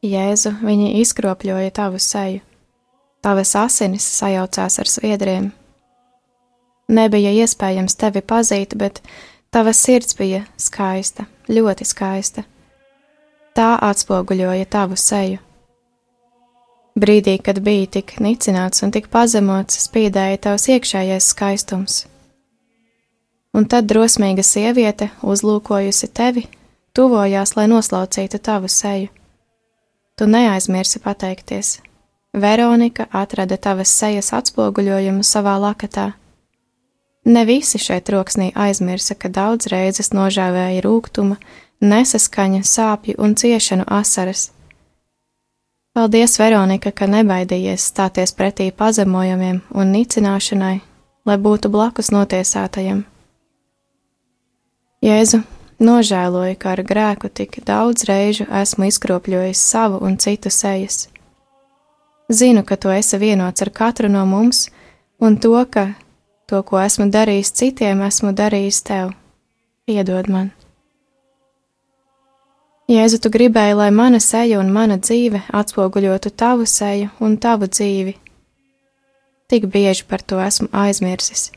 Jēzu, 0.03 0.53
viņi 0.63 0.93
izkropļoja 1.01 1.73
tavu 1.75 1.99
seju, 2.03 2.43
tavas 3.23 3.55
asinis 3.59 4.07
sajaucās 4.19 4.79
ar 4.79 4.91
sviedriem. 4.91 5.49
Nebija 6.89 7.31
iespējams 7.37 7.99
tevi 8.01 8.23
pazīt, 8.25 8.73
bet 8.81 9.03
tava 9.53 9.75
sirds 9.77 10.17
bija 10.17 10.47
skaista, 10.57 11.27
ļoti 11.49 11.85
skaista. 11.85 12.45
Tā 13.53 13.75
atspoguļoja 13.91 14.65
tavu 14.73 14.97
seju. 14.97 15.43
Brīdī, 16.99 17.37
kad 17.45 17.61
biji 17.63 17.87
tik 17.99 18.15
nicināts 18.25 18.83
un 18.83 18.91
tik 18.95 19.11
pazemots, 19.13 19.77
spīdēja 19.87 20.39
tavs 20.47 20.65
iekšējais 20.73 21.29
skaistums. 21.35 21.99
Un 23.55 23.67
tad 23.71 23.87
drosmīga 23.91 24.43
sieviete, 24.43 25.11
uzlūkojusi 25.23 26.09
tevi, 26.15 26.47
tuvojās, 26.97 27.55
lai 27.57 27.67
noslaucītu 27.71 28.41
tavu 28.43 28.71
seju. 28.73 29.13
Tu 30.19 30.27
neaizmirsi 30.27 30.99
pateikties. 31.05 31.77
Veronika 32.35 33.07
atrada 33.13 33.57
tavas 33.57 33.93
sejas 33.95 34.33
atspoguļojumu 34.35 35.23
savā 35.23 35.55
lakatā. 35.63 36.13
Ne 37.29 37.45
visi 37.45 37.79
šeit 37.79 38.09
troksnī 38.09 38.53
aizmirsa, 38.57 39.15
ka 39.15 39.29
daudz 39.29 39.69
reizes 39.69 40.15
nožēvēja 40.17 40.85
rūkuma, 40.87 41.37
nesaskaņa, 41.85 42.63
sāpju 42.65 43.19
un 43.21 43.37
ciešanu 43.37 43.85
asaras 43.87 44.49
Paldies, 45.99 46.37
Veronika, 46.39 46.93
ka 46.95 47.09
nebaidījies 47.11 47.89
stāties 47.91 48.31
pretī 48.39 48.69
pazemojumiem 48.71 49.57
un 49.75 49.89
nicināšanai, 49.91 50.77
lai 51.27 51.37
būtu 51.43 51.73
blakus 51.75 52.13
notiesātajam. 52.15 53.01
Jēzu, 55.03 55.41
nožēloju, 55.83 56.55
ka 56.63 56.77
ar 56.77 56.85
grēku 56.87 57.33
tik 57.41 57.59
daudz 57.67 58.07
reižu 58.07 58.47
esmu 58.61 58.87
izkropļojis 58.93 59.65
savu 59.73 59.99
un 60.07 60.15
citu 60.23 60.55
sejas. 60.55 61.09
Zinu, 62.31 62.63
ka 62.63 62.79
tu 62.79 62.95
esi 62.95 63.19
vienots 63.19 63.67
ar 63.67 63.75
katru 63.75 64.07
no 64.07 64.23
mums, 64.23 64.69
un 65.19 65.35
to, 65.43 65.59
ka 65.67 65.89
to, 66.49 66.63
ko 66.65 66.81
esmu 66.81 67.11
darījis 67.13 67.53
citiem, 67.61 68.01
esmu 68.07 68.33
darījis 68.37 68.81
tev. 68.89 69.13
Piedod 69.89 70.31
man! 70.33 70.49
Jēzu, 72.89 73.19
tu 73.21 73.29
gribēji, 73.29 73.75
lai 73.77 73.91
mana 73.93 74.17
seja 74.25 74.63
un 74.63 74.71
mana 74.73 74.97
dzīve 74.97 75.43
atspoguļotu 75.53 76.33
tavu 76.33 76.65
seju 76.65 77.11
un 77.21 77.37
tavu 77.37 77.69
dzīvi. 77.69 78.15
Tik 79.49 79.67
bieži 79.75 80.07
par 80.09 80.25
to 80.25 80.41
esmu 80.41 80.71
aizmirsis, 80.73 81.51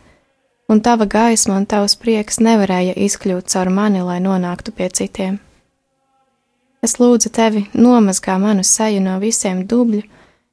un 0.68 0.84
tava 0.84 1.08
gaisma 1.08 1.56
un 1.56 1.68
tavs 1.72 1.96
prieks 2.00 2.42
nevarēja 2.44 2.98
izkļūt 3.08 3.48
caur 3.54 3.72
mani, 3.72 4.04
lai 4.04 4.20
nonāktu 4.24 4.76
pie 4.76 4.92
citiem. 4.92 5.40
Es 6.84 6.98
lūdzu 7.00 7.32
tevi 7.32 7.68
nomazgā 7.78 8.36
manu 8.42 8.68
seju 8.68 9.00
no 9.08 9.16
visiem 9.24 9.64
dubļu, 9.72 10.04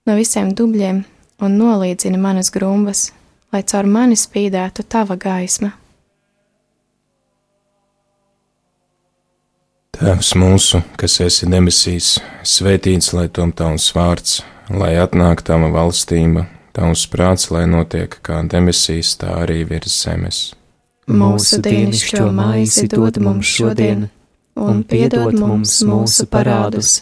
no 0.06 0.14
visiem 0.14 0.54
dubļiem 0.54 1.02
un 1.42 1.58
nolīdzini 1.58 2.18
manas 2.22 2.52
grumbas, 2.54 3.08
lai 3.52 3.62
caur 3.64 3.88
mani 3.88 4.16
spīdētu 4.18 4.84
tava 4.88 5.16
gaisma. 5.20 5.72
Tēvs 9.98 10.34
mūsu, 10.38 10.78
kas 11.00 11.16
esi 11.24 11.48
debesīs, 11.50 12.12
svētīts 12.46 13.10
lai 13.16 13.26
tom 13.34 13.50
tavs 13.50 13.88
vārds, 13.96 14.36
lai 14.70 14.92
atnāk 15.02 15.42
tava 15.42 15.72
valstība, 15.74 16.44
tavs 16.76 17.08
prāts, 17.10 17.48
lai 17.50 17.64
notiek 17.66 18.14
kā 18.22 18.44
debesīs, 18.46 19.16
tā 19.18 19.40
arī 19.42 19.64
virs 19.66 19.96
zemes. 20.04 20.42
Mūsu 21.08 21.58
dienascho 21.64 22.28
maizi 22.36 22.86
dod 22.92 23.18
mums 23.24 23.48
šodien 23.48 24.06
un 24.54 24.84
piedod 24.86 25.34
mums 25.40 25.80
mūsu 25.88 26.28
parādus, 26.30 27.00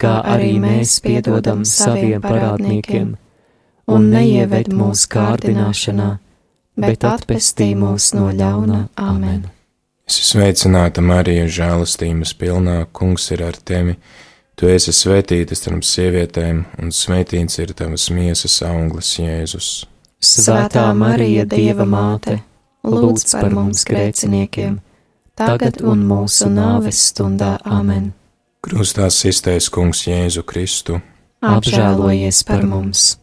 kā 0.00 0.16
arī 0.34 0.56
mēs 0.62 0.96
piedodam 1.04 1.62
saviem 1.68 2.24
parādniekiem, 2.24 3.14
un 3.90 4.10
neieved 4.12 4.70
mūsu 4.74 5.08
kārdināšanā, 5.14 6.10
bet 6.80 7.06
atpestī 7.08 7.72
mūs 7.78 8.12
no 8.16 8.30
ļauna 8.34 8.86
Āmen. 9.00 9.44
Es 10.04 10.20
esmu 10.20 10.42
sveicināta 10.42 11.00
Marija, 11.04 11.48
žēlastības 11.48 12.34
pilnā, 12.40 12.84
kungs 12.92 13.30
ir 13.32 13.44
ar 13.46 13.56
tevi. 13.56 13.96
Tu 14.54 14.68
esi 14.70 14.92
svētīta 14.94 15.56
starp 15.58 15.82
sievietēm, 15.86 16.64
un 16.78 16.92
svētīts 16.94 17.58
ir 17.62 17.72
tavas 17.74 18.10
miesas 18.14 18.60
auglis, 18.62 19.16
Jēzus. 19.18 19.70
Svētā 20.24 20.86
Marija, 20.96 21.44
Dieva 21.48 21.88
māte, 21.88 22.38
lūdz 22.84 23.32
par 23.40 23.50
mums 23.56 23.82
grēciniekiem! 23.88 24.82
tagad 25.38 25.80
un 25.82 26.04
mūsu 26.06 26.48
nāves 26.52 27.00
stundā 27.10 27.56
Āmen. 27.66 28.12
Krustā 28.64 29.10
iztaisa 29.10 29.72
Kungs 29.74 30.06
Jēzu 30.06 30.44
Kristu. 30.46 31.00
Apžēlojies 31.44 32.44
par 32.48 32.64
mums! 32.68 33.14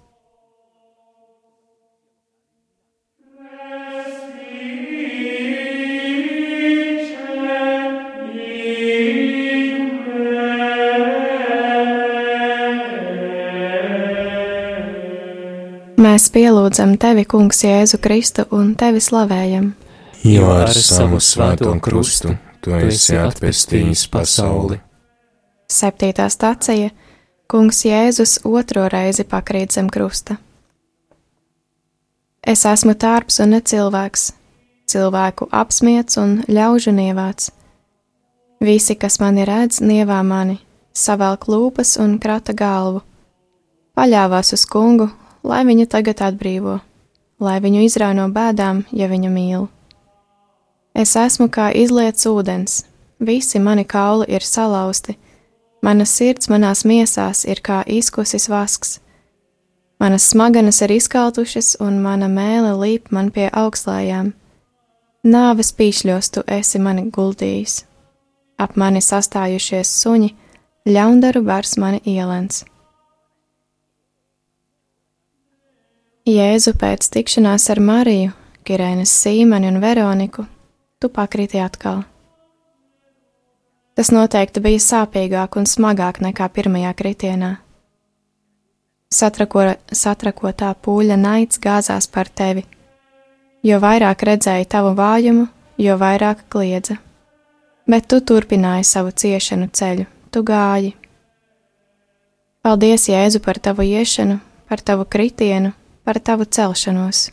Mēs 16.01 16.31
pielūdzam 16.33 16.97
tevi, 16.97 17.27
Kungs, 17.29 17.61
Jēzu 17.63 18.01
Kristu 18.01 18.47
un 18.57 18.73
tevi 18.79 19.03
slavējam 19.03 19.71
jo 20.23 20.49
ar 20.53 20.73
savu 20.73 21.19
svēto 21.19 21.73
krustu 21.81 22.35
tu 22.61 22.73
esi 22.77 23.17
atpestījis 23.17 24.05
pasauli. 24.13 24.77
Septītā 25.71 26.27
stācija 26.29 26.91
Kungs 27.49 27.83
Jēzus 27.85 28.39
otro 28.47 28.85
reizi 28.91 29.25
pakrīt 29.27 29.73
zem 29.75 29.89
krusta. 29.91 30.37
Es 32.41 32.65
esmu 32.65 32.93
tārps 32.97 33.41
un 33.43 33.51
ne 33.55 33.61
cilvēks, 33.61 34.31
cilvēku 34.89 35.47
apsmiets 35.51 36.17
un 36.17 36.39
ļaužu 36.47 36.93
nievāts. 36.95 37.51
Visi, 38.61 38.95
kas 38.95 39.19
mani 39.21 39.45
redz, 39.45 39.81
nievā 39.81 40.21
mani, 40.23 40.59
savēl 40.93 41.37
klūpas 41.41 41.97
un 42.01 42.17
krata 42.21 42.53
galvu. 42.53 43.01
Paļāvās 43.97 44.53
uz 44.55 44.65
kungu, 44.69 45.09
lai 45.43 45.61
viņu 45.65 45.87
tagad 45.89 46.21
atbrīvo, 46.21 46.79
lai 47.39 47.59
viņu 47.61 47.85
izrauj 47.85 48.15
no 48.17 48.27
bēdām, 48.33 48.85
ja 48.91 49.09
viņu 49.11 49.31
mīl. 49.33 49.67
Es 50.93 51.15
esmu 51.15 51.47
kā 51.49 51.69
izliets 51.71 52.27
ūdens, 52.27 52.81
visi 53.19 53.59
mani 53.59 53.85
kauli 53.85 54.27
ir 54.27 54.43
salauzti, 54.43 55.15
mana 55.81 56.05
sirds 56.05 56.49
manās 56.51 56.83
miesās 56.85 57.45
ir 57.45 57.61
kā 57.63 57.81
izkusis 57.87 58.49
vasks. 58.51 58.99
Manas 60.01 60.25
smadzenes 60.31 60.81
ir 60.81 60.91
izkaltušas, 60.97 61.75
un 61.79 61.99
mana 62.01 62.25
mēlē 62.25 62.73
līp 62.73 63.11
man 63.13 63.29
pie 63.31 63.51
augslājām. 63.53 64.31
Nāves 65.21 65.69
pīšļos 65.77 66.31
tu 66.33 66.41
esi 66.49 66.81
mani 66.81 67.03
guldījis. 67.13 67.83
Ap 68.57 68.73
mani 68.81 69.01
sastājušies 69.05 69.91
suņi, 70.01 70.31
ļaundaru 70.89 71.43
bars 71.45 71.77
mani 71.77 72.01
ielens. 72.09 72.63
Jēzu 76.21 76.75
pēc 76.77 77.07
tikšanās 77.09 77.63
ar 77.73 77.79
Mariju, 77.81 78.31
Kirēnas 78.61 79.09
Sīmeni 79.23 79.71
un 79.71 79.79
Veroniku 79.81 80.43
tu 81.01 81.09
pakriti 81.09 81.57
atkal. 81.57 82.03
Tas 83.97 84.11
noteikti 84.13 84.61
bija 84.61 84.83
sāpīgāk 84.85 85.57
un 85.57 85.65
smagāk 85.65 86.19
nekā 86.21 86.45
pirmajā 86.53 86.91
kritienā. 86.93 87.49
Satrako, 89.09 89.65
satrakotā 89.89 90.75
pūļa 90.77 91.17
naids 91.17 91.57
gāzās 91.57 92.05
par 92.05 92.29
tevi. 92.29 92.67
Jo 93.65 93.81
vairāk 93.81 94.21
redzēja 94.21 94.69
tavu 94.77 94.93
vājumu, 94.93 95.49
jo 95.81 95.97
vairāk 95.97 96.45
kliedza. 96.53 96.99
Bet 97.89 98.05
tu 98.13 98.21
turpināji 98.21 98.85
savu 98.85 99.09
ciešanu 99.09 99.71
ceļu, 99.73 100.05
tu 100.29 100.45
gāji. 100.45 100.93
Paldies, 102.61 103.09
Jēzu, 103.09 103.41
par 103.41 103.57
tavu 103.57 103.89
iešanu, 103.89 104.37
par 104.69 104.85
tavu 104.85 105.09
kritienu, 105.09 105.73
par 106.03 106.19
tavu 106.19 106.45
celšanos 106.45 107.29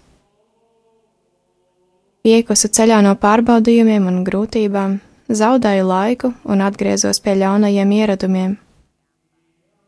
Iekusu 2.28 2.68
ceļā 2.74 2.98
no 3.04 3.14
pārbaudījumiem 3.16 4.08
un 4.10 4.16
grūtībām, 4.26 4.96
zaudēju 5.30 5.84
laiku 5.86 6.32
un 6.50 6.64
atgriezos 6.66 7.22
pie 7.24 7.36
ļaunajiem 7.38 7.92
ieradumiem. 7.94 8.56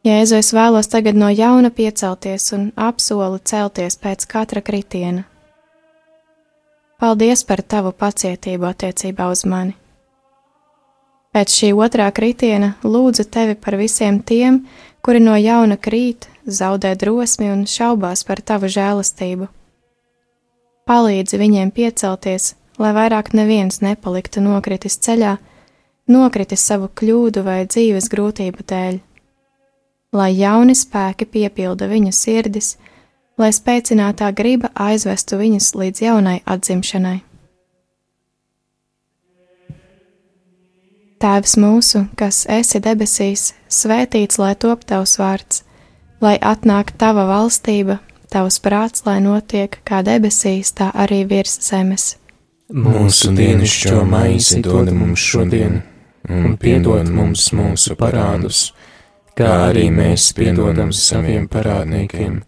Jēzu, 0.07 0.39
es 0.39 0.53
vēlos 0.57 0.89
tagad 0.89 1.19
no 1.19 1.29
jauna 1.29 1.73
piecelties 1.75 2.53
un 2.57 2.71
apsolu 2.77 3.43
celties 3.45 3.99
pēc 4.01 4.25
katra 4.31 4.63
kritiena. 4.65 5.27
Paldies 7.01 7.43
par 7.45 7.61
tavu 7.61 7.93
pacietību 7.93 8.69
attiecībā 8.71 9.27
uz 9.33 9.45
mani. 9.45 9.75
Pēc 11.35 11.53
šī 11.59 11.75
otrā 11.77 12.09
kritiena 12.15 12.77
lūdzu 12.85 13.27
tevi 13.29 13.59
par 13.59 13.77
visiem 13.77 14.23
tiem, 14.23 14.63
kuri 15.03 15.21
no 15.21 15.37
jauna 15.37 15.77
krīt, 15.77 16.31
zaudē 16.53 16.97
drosmi 16.99 17.49
un 17.53 17.65
šaubās 17.71 18.27
par 18.27 18.43
tavu 18.43 18.71
žēlastību 18.71 19.49
palīdzi 20.91 21.39
viņiem 21.39 21.71
piecelties, 21.71 22.55
lai 22.83 22.91
vairāk 22.97 23.31
neviens 23.39 23.79
nepaliktu 23.85 24.43
nokritis 24.43 24.99
ceļā, 25.05 25.37
nokritis 26.11 26.65
savu 26.67 26.91
kļūdu 26.99 27.45
vai 27.47 27.61
dzīves 27.69 28.11
grūtību 28.11 28.67
dēļ. 28.73 28.99
Lai 30.19 30.31
jauni 30.35 30.75
spēki 30.75 31.29
piepilda 31.31 31.87
viņu 31.87 32.11
sirdis, 32.17 32.75
lai 33.39 33.53
spēcinātā 33.55 34.33
griba 34.35 34.73
aizvestu 34.75 35.39
viņus 35.39 35.71
līdz 35.79 36.03
jaunai 36.09 36.39
atzimšanai. 36.43 37.21
Tēvs 41.21 41.55
mūsu, 41.61 42.07
kas 42.17 42.47
esi 42.51 42.81
debesīs, 42.83 43.53
svētīts 43.69 44.41
lai 44.41 44.55
top 44.57 44.83
tavs 44.89 45.19
vārds, 45.21 45.63
lai 46.21 46.37
atnāk 46.39 46.95
tava 46.99 47.27
valstība, 47.29 48.01
Tavs 48.31 48.61
prāts, 48.63 49.03
lai 49.03 49.19
notiek 49.19 49.81
kā 49.83 50.05
debesīs, 50.07 50.71
tā 50.79 50.93
arī 50.95 51.25
virs 51.27 51.57
zemes. 51.67 52.13
Mūsu 52.71 53.33
dienascho 53.35 54.05
maizi 54.07 54.61
dod 54.63 54.93
mums 54.95 55.19
šodien, 55.19 55.81
un 56.31 56.55
piedod 56.55 57.11
mums 57.11 57.49
mūsu 57.51 57.97
parādus, 57.99 58.69
kā 59.35 59.49
arī 59.73 59.89
mēs 59.91 60.29
piedodam 60.39 60.93
saviem 60.95 61.49
parādniekiem, 61.51 62.39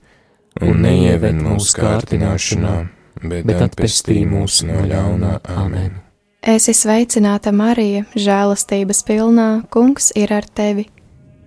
un 0.63 0.81
neieved 0.87 1.43
mūsu 1.43 1.81
kārtināšanā, 1.81 2.77
bet, 3.25 3.43
bet 3.51 3.67
atpestī 3.67 4.21
mūs 4.23 4.63
no 4.69 4.87
ļaunā 4.87 5.41
Āmen. 5.57 5.99
Esi 6.43 6.77
sveicināta, 6.79 7.51
Marija, 7.51 8.07
žēlastības 8.15 9.03
pilnā, 9.11 9.51
Kungs 9.75 10.13
ir 10.15 10.31
ar 10.39 10.47
tevi. 10.47 10.87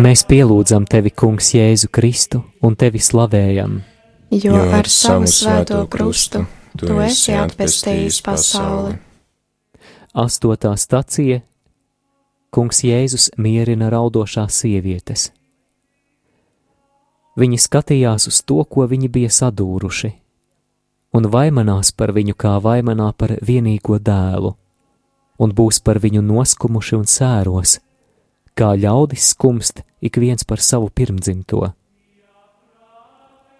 Mēs 0.00 0.22
pielūdzam 0.24 0.86
tevi, 0.88 1.10
Kungs, 1.12 1.50
Jēzu 1.52 1.90
Kristu 1.92 2.38
un 2.64 2.76
tevi 2.78 3.02
slavējam. 3.04 3.80
Jo 4.32 4.60
ar 4.72 4.88
savu 4.88 5.28
svēto 5.28 5.82
krustu 5.92 6.46
tu 6.78 6.94
esi 7.04 7.34
atpestījis 7.36 8.20
pasauli. 8.24 8.94
Astotā 10.16 10.72
stacija 10.80 11.42
Kungs 12.54 12.80
Jēzus 12.86 13.28
mierina 13.36 13.90
raudošās 13.92 14.62
sievietes. 14.62 15.26
Viņi 17.36 17.60
skatījās 17.60 18.30
uz 18.30 18.40
to, 18.40 18.62
ko 18.64 18.88
viņi 18.88 19.12
bija 19.12 19.28
sadūruši, 19.36 20.14
un 21.12 21.28
vaimanās 21.28 21.92
par 21.92 22.14
viņu 22.16 22.38
kā 22.40 22.56
vaimanā 22.62 23.12
par 23.12 23.36
vienīgo 23.44 24.00
dēlu, 24.00 24.56
un 25.36 25.52
būs 25.52 25.84
par 25.84 26.00
viņu 26.00 26.24
noskumuši 26.24 26.96
un 26.96 27.06
sēros, 27.06 27.78
kā 28.60 28.74
ļaudis 28.76 29.32
skumst 29.32 29.80
ik 30.04 30.18
viens 30.20 30.44
par 30.44 30.60
savu 30.60 30.90
pirmdzimto. 30.92 31.62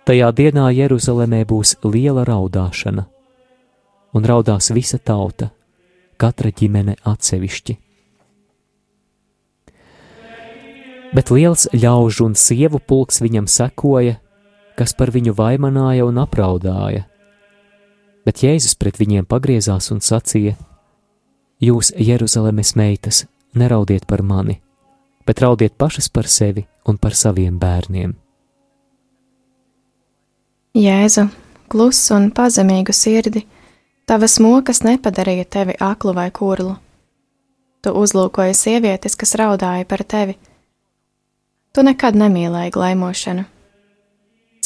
Tajā 0.05 0.31
dienā 0.37 0.71
Jeruzalemē 0.75 1.45
būs 1.49 1.77
liela 1.85 2.25
raudāšana, 2.29 3.05
un 4.17 4.27
raudās 4.27 4.73
visa 4.75 4.99
tauta, 4.99 5.51
katra 6.21 6.51
ģimene 6.53 6.97
atsevišķi. 7.07 7.77
Bet 11.11 11.31
liels 11.35 11.67
ļaužu 11.75 12.27
un 12.29 12.37
sievu 12.39 12.79
pulks 12.79 13.21
viņam 13.23 13.49
sekoja, 13.51 14.21
kas 14.79 14.95
par 14.95 15.11
viņu 15.11 15.35
vaimanāja 15.37 16.07
un 16.07 16.21
apraudāja. 16.23 17.07
Bet 18.25 18.45
Jēzus 18.45 18.77
pret 18.79 19.01
viņiem 19.01 19.27
pagriezās 19.27 19.91
un 19.91 20.01
sacīja: 20.05 20.55
Jūs, 21.61 21.93
Jeruzalemes 21.99 22.77
meitas, 22.79 23.25
neraudiet 23.59 24.07
par 24.07 24.23
mani, 24.23 24.61
bet 25.31 25.41
raudiet 25.41 25.77
pašas 25.79 26.09
par 26.09 26.27
sevi 26.27 26.65
un 26.85 26.97
par 26.99 27.15
saviem 27.15 27.55
bērniem. 27.59 28.17
Jēzu, 30.75 31.29
klusu 31.71 32.17
un 32.17 32.27
pazemīgu 32.35 32.91
sirdi, 32.95 33.45
tavas 34.11 34.41
mokas 34.43 34.83
nepadarīja 34.83 35.47
tevi 35.57 35.77
aklu 35.87 36.17
vai 36.19 36.27
kurlu. 36.35 36.75
Tu 37.81 37.95
uzlūkoji 38.03 38.59
sievietes, 38.59 39.15
kas 39.15 39.37
raudāja 39.39 39.87
par 39.87 40.03
tevi. 40.03 40.35
Tu 41.71 41.87
nekad 41.87 42.19
nemīlēji 42.19 42.75
glaimošanu. 42.75 43.47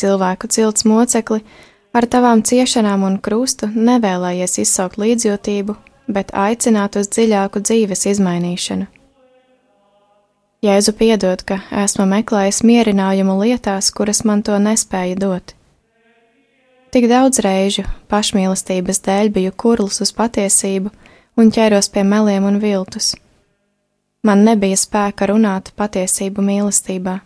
Cilvēku 0.00 0.48
cilts 0.48 0.88
mocekli 0.88 1.44
ar 1.92 2.08
tavām 2.08 2.40
ciešanām 2.40 3.04
un 3.04 3.20
krustu 3.20 3.68
nevēlējies 3.68 4.62
izsaukt 4.64 4.96
līdzjūtību, 4.96 5.76
bet 6.08 6.32
aicināt 6.32 6.96
uz 6.96 7.12
dziļāku 7.12 7.60
dzīves 7.68 8.08
izmainīšanu. 8.16 8.93
Jēzu 10.64 10.94
piedod, 10.96 11.42
ka 11.44 11.58
esmu 11.84 12.06
meklējis 12.08 12.62
mierinājumu 12.64 13.34
lietās, 13.42 13.90
kuras 13.92 14.22
man 14.24 14.40
to 14.46 14.56
nespēja 14.56 15.18
dot. 15.20 15.52
Tik 16.94 17.04
daudz 17.10 17.42
reižu 17.44 17.82
pašmīlestības 18.08 19.02
dēļ 19.04 19.28
biju 19.34 19.52
kurls 19.60 20.00
uz 20.00 20.12
patiesību 20.16 20.88
un 21.36 21.50
ķēros 21.52 21.90
pie 21.92 22.04
meliem 22.08 22.46
un 22.48 22.56
viltus. 22.62 23.10
Man 24.24 24.46
nebija 24.46 24.78
spēka 24.80 25.28
runāt 25.28 25.68
patiesību 25.76 26.46
mīlestībā. 26.46 27.18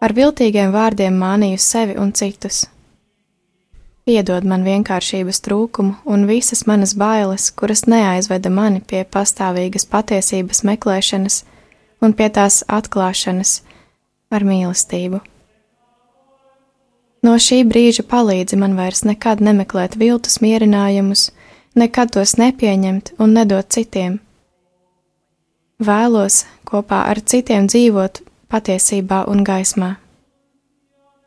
Ar 0.00 0.16
viltīgiem 0.16 0.72
vārdiem 0.72 1.20
mānīju 1.20 1.60
sevi 1.60 1.98
un 2.00 2.14
citus. 2.16 2.62
Piedod 4.08 4.48
man 4.48 4.64
vienkāršības 4.64 5.44
trūkumu 5.44 5.98
un 6.08 6.24
visas 6.30 6.64
manas 6.64 6.96
bailes, 6.96 7.50
kuras 7.52 7.84
neaizveda 7.84 8.48
mani 8.48 8.80
pie 8.80 9.04
pastāvīgas 9.04 9.84
patiesības 9.92 10.64
meklēšanas 10.72 11.42
un 12.02 12.14
pie 12.14 12.28
tās 12.30 12.62
atklāšanas 12.68 13.58
ar 14.30 14.44
mīlestību. 14.44 15.20
No 17.26 17.34
šī 17.42 17.64
brīža 17.66 18.04
palīdzi 18.06 18.56
man 18.60 18.76
vairs 18.78 19.02
nekad 19.08 19.42
nemeklēt 19.42 19.96
viltus 19.98 20.38
mierinājumus, 20.44 21.30
nekad 21.74 22.12
tos 22.14 22.36
nepieņemt 22.38 23.16
un 23.18 23.34
nedot 23.34 23.66
citiem. 23.74 24.20
Vēlos 25.78 26.44
kopā 26.66 27.04
ar 27.10 27.20
citiem 27.22 27.66
dzīvot 27.70 28.22
patiesībā 28.50 29.24
un 29.30 29.42
gaismā. 29.46 29.96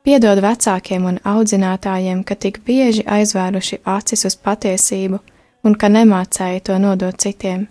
Piedod 0.02 0.40
vecākiem 0.42 1.04
un 1.06 1.20
audzinātājiem, 1.28 2.24
ka 2.26 2.36
tik 2.36 2.64
bieži 2.66 3.04
aizvēruši 3.06 3.84
acis 3.86 4.26
uz 4.26 4.36
patiesību 4.36 5.20
un 5.64 5.76
ka 5.78 5.92
nemācēja 5.94 6.64
to 6.68 6.80
nodot 6.82 7.20
citiem. 7.22 7.68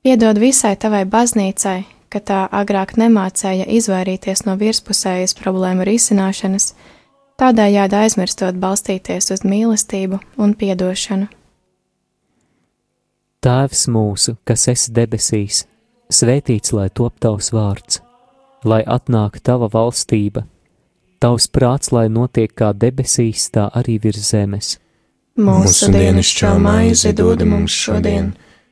Piedod 0.00 0.38
visai 0.40 0.78
tavai 0.80 1.02
baznīcai, 1.04 1.82
ka 2.08 2.22
tā 2.24 2.38
agrāk 2.56 2.94
nemācēja 2.96 3.66
izvairīties 3.68 4.46
no 4.46 4.54
virspusējas 4.56 5.36
problēmu 5.36 5.84
risināšanas, 5.84 6.70
tādējādi 7.36 7.98
aizmirstot 7.98 8.56
balstīties 8.62 9.28
uz 9.36 9.44
mīlestību 9.44 10.22
un 10.40 10.56
piedošanu. 10.56 11.28
Tēvs 13.44 13.84
mūsu, 13.92 14.38
kas 14.48 14.66
esi 14.72 14.96
debesīs, 14.96 15.66
svētīts 16.08 16.72
lai 16.72 16.88
top 16.88 17.20
tavs 17.20 17.52
vārds, 17.52 18.00
lai 18.64 18.80
atnāk 18.80 19.36
tava 19.44 19.68
valstība, 19.68 20.46
tavs 21.20 21.52
prāts, 21.52 21.92
lai 21.92 22.08
notiek 22.08 22.56
kā 22.56 22.72
debesīs, 22.72 23.50
tā 23.52 23.68
arī 23.76 24.00
virs 24.00 24.32
zemes. 24.32 24.78
Mūsu 25.36 25.92
dienasčā 25.92 26.56
maizi 26.56 27.12
dod 27.16 27.44
mums 27.44 27.76
šodien, 27.76 28.32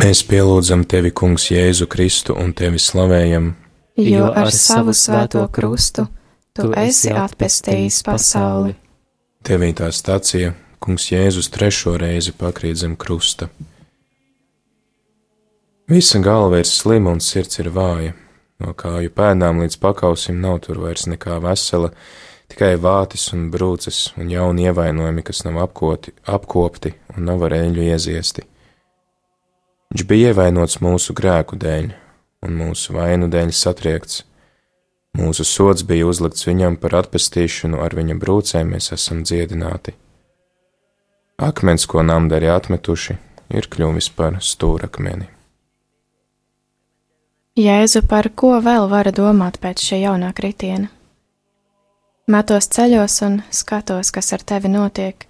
Mēs 0.00 0.22
pielūdzam 0.24 0.86
tevi, 0.88 1.10
Kungs, 1.12 1.50
Jēzu 1.52 1.84
Kristu 1.90 2.32
un 2.40 2.54
tevi 2.56 2.78
slavējam, 2.80 3.50
jo 4.00 4.30
ar 4.32 4.48
savu 4.54 4.94
svēto 4.96 5.42
krustu 5.52 6.06
tu 6.56 6.70
esi 6.80 7.12
atpestījis 7.12 7.98
pasauli. 8.06 8.72
Devītā 9.44 9.90
stacija 9.92 10.54
Kungs 10.80 11.10
Jēzus 11.10 11.50
trešo 11.52 11.98
reizi 12.00 12.32
pakrīt 12.32 12.80
zem 12.80 12.94
krusta. 12.96 13.50
Visa 15.90 16.20
galva 16.24 16.62
ir 16.62 16.68
slima 16.70 17.12
un 17.12 17.20
sirds 17.20 17.60
ir 17.60 17.68
vāja. 17.74 18.14
No 18.60 18.72
kāju 18.72 19.12
pēdām 19.12 19.60
līdz 19.60 19.76
pakausim 19.82 20.40
nav 20.40 20.62
tur 20.64 20.80
vairs 20.80 21.04
nekā 21.12 21.36
vesela, 21.44 21.90
tikai 22.48 22.76
vātis 22.80 23.26
un 23.36 23.50
brūces 23.52 24.14
un 24.16 24.32
jauni 24.32 24.68
ievainojumi, 24.70 25.26
kas 25.28 25.44
nav 25.44 25.60
apkoti, 25.66 26.16
apkopti 26.24 26.94
un 27.16 27.28
nav 27.28 27.44
ar 27.50 27.58
eļļu 27.58 27.90
ieziesti. 27.90 28.46
Viņš 29.90 30.06
bija 30.06 30.32
ievainots 30.32 30.80
mūsu 30.84 31.14
grēku 31.18 31.58
dēļ 31.58 31.92
un 32.46 32.58
mūsu 32.62 32.94
vainu 32.94 33.28
dēļ 33.30 33.50
satriekts 33.54 34.22
Mūsu 35.18 35.44
sods 35.44 35.82
bija 35.82 36.06
uzlikts 36.06 36.46
viņam 36.46 36.76
par 36.78 36.94
atpestīšanu, 37.00 37.80
ar 37.82 37.96
viņa 37.98 38.14
brūcēm 38.22 38.70
mēs 38.76 38.92
esam 38.94 39.24
dziedināti. 39.26 39.96
Akmens, 41.40 41.86
ko 41.90 42.04
namdari 42.06 42.50
atmetuši, 42.52 43.16
ir 43.50 43.66
kļuvis 43.72 44.10
par 44.14 44.38
stūrakmeni. 44.44 45.26
Jēzu, 47.58 48.04
par 48.06 48.30
ko 48.38 48.54
vēl 48.62 48.86
var 48.88 49.10
domāt 49.16 49.58
pēc 49.60 49.82
šī 49.82 50.02
jaunā 50.04 50.30
kritiena? 50.36 50.92
Metos 52.30 52.70
ceļos 52.70 53.16
un 53.26 53.40
skatos, 53.50 54.12
kas 54.14 54.30
ar 54.36 54.44
tevi 54.46 54.70
notiek. 54.70 55.26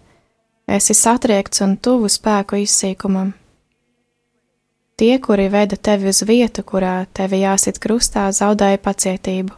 Esi 0.68 0.94
satriekts 0.94 1.64
un 1.64 1.78
tuvu 1.80 2.10
spēku 2.12 2.60
izsīkumam. 2.60 3.32
Tie, 5.00 5.14
kuri 5.16 5.46
veda 5.48 5.78
tevi 5.80 6.10
uz 6.12 6.18
vietu, 6.28 6.60
kurā 6.60 7.06
tevi 7.16 7.38
jāsit 7.40 7.78
krustā, 7.80 8.26
zaudēja 8.36 8.76
pacietību. 8.84 9.54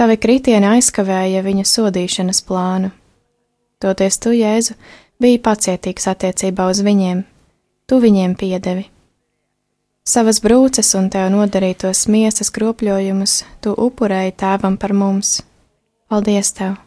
Tavi 0.00 0.16
kritieni 0.16 0.64
aizkavēja 0.64 1.42
viņa 1.44 1.64
sodīšanas 1.68 2.40
plānu. 2.48 2.88
Toties 3.84 4.16
tu, 4.24 4.32
Jēzu, 4.32 4.78
biji 5.20 5.42
pacietīgs 5.44 6.08
attiecībā 6.08 6.70
uz 6.72 6.80
viņiem, 6.86 7.20
tu 7.84 7.98
viņiem 8.00 8.32
piedevi. 8.40 8.86
Savas 10.08 10.40
brūces 10.40 10.94
un 10.96 11.10
tev 11.12 11.28
nodarītos 11.32 12.06
miesas 12.08 12.48
kropļojumus 12.56 13.34
tu 13.60 13.74
upurēji 13.76 14.32
tēvam 14.40 14.78
par 14.80 14.96
mums. 14.96 15.42
Paldies 16.08 16.54
tev! 16.56 16.78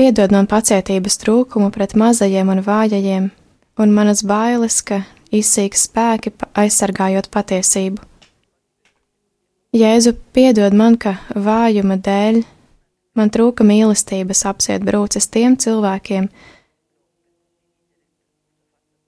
Piedod 0.00 0.32
man 0.32 0.48
pacietības 0.48 1.20
trūkumu 1.20 1.68
pret 1.76 1.92
mazajiem 2.00 2.48
un 2.56 2.64
vājajiem, 2.64 3.28
un 3.76 3.92
manas 3.92 4.24
bailes, 4.24 4.80
ka 4.80 5.04
izsīks 5.34 5.86
spēki 5.88 6.32
aizsargājot 6.54 7.30
patiesību. 7.34 8.02
Jēzu, 9.74 10.14
piedod 10.34 10.74
man, 10.78 10.94
ka 10.94 11.16
vājuma 11.34 11.96
dēļ 11.98 12.44
man 13.18 13.30
trūka 13.34 13.66
mīlestības 13.66 14.44
apsiet 14.46 14.84
brūces 14.86 15.26
tiem 15.26 15.56
cilvēkiem, 15.58 16.28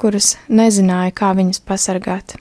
kurus 0.01 0.35
nezināju, 0.51 1.15
kā 1.15 1.31
viņus 1.39 1.63
pasargāt. 1.67 2.37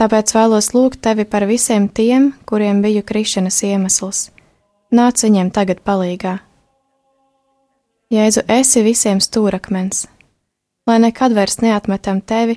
Tāpēc 0.00 0.32
vēlos 0.32 0.70
lūgt 0.72 1.02
tevi 1.04 1.26
par 1.28 1.44
visiem 1.44 1.90
tiem, 1.92 2.30
kuriem 2.48 2.80
biju 2.80 3.04
krišanas 3.04 3.60
iemesls. 3.68 4.30
Nāc 4.96 5.20
viņiem 5.20 5.52
tagad 5.52 5.82
palīgā. 5.84 6.38
Jēzu, 8.10 8.42
esi 8.48 8.80
visiem 8.82 9.20
stūrakmens, 9.22 10.06
lai 10.88 10.96
nekad 11.04 11.36
vairs 11.36 11.60
neatmetam 11.62 12.24
tevi, 12.24 12.56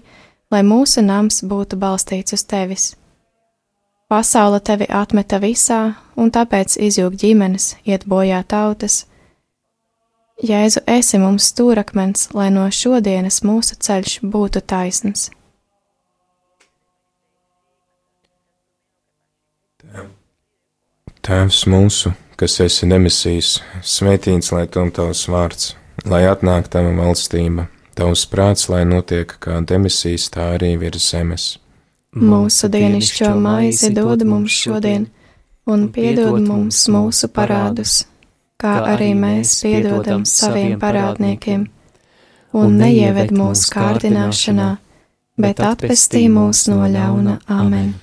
lai 0.54 0.62
mūsu 0.64 1.02
nams 1.02 1.42
būtu 1.44 1.80
balstīts 1.82 2.38
uz 2.38 2.46
tevis. 2.46 2.92
Pasaule 4.08 4.60
tevi 4.62 4.86
atmeta 4.90 5.40
visā, 5.42 5.96
un 6.16 6.30
tāpēc 6.30 6.78
izjūg 6.78 7.18
ģimenes, 7.18 7.74
iet 7.90 8.06
bojā 8.06 8.44
tautas 8.46 9.04
Jēzu, 10.42 10.82
esi 10.90 11.20
mums 11.22 11.46
stūrakmens, 11.52 12.32
lai 12.34 12.50
no 12.52 12.66
šodienas 12.74 13.44
mūsu 13.46 13.78
ceļš 13.80 14.18
būtu 14.34 14.64
taisns. 14.66 15.30
Tēvs 21.24 21.62
mūsu, 21.72 22.12
kas 22.36 22.58
esi 22.66 22.90
demisijas, 22.90 23.62
svētīts 23.80 24.52
lai 24.52 24.66
tom 24.68 24.92
tavs 24.92 25.24
vārds, 25.32 25.70
lai 26.10 26.26
atnāk 26.28 26.68
tava 26.74 26.92
valstība, 26.98 27.70
tavs 27.98 28.26
prāts, 28.30 28.70
lai 28.70 28.84
notiek 28.86 29.36
kā 29.40 29.60
demisijas, 29.66 30.30
tā 30.34 30.54
arī 30.58 30.76
virs 30.82 31.12
zemes. 31.12 31.50
Mūsu 32.14 32.70
dienascho 32.70 33.34
maizi 33.42 33.90
dod 33.94 34.22
mums 34.28 34.54
šodien, 34.54 35.08
un 35.66 35.88
piedod 35.94 36.42
mums 36.46 36.86
mūsu 36.94 37.30
parādus 37.34 38.04
kā 38.64 38.78
arī 38.94 39.12
mēs 39.18 39.58
piedodam 39.64 40.24
saviem 40.28 40.78
parādniekiem, 40.80 41.68
un 42.56 42.78
neieved 42.80 43.34
mūsu 43.36 43.72
kārdināšanā, 43.74 44.70
bet 45.44 45.60
atpestī 45.64 46.26
mūs 46.32 46.68
no 46.72 46.88
ļauna 46.88 47.40
Āmen. 47.52 47.94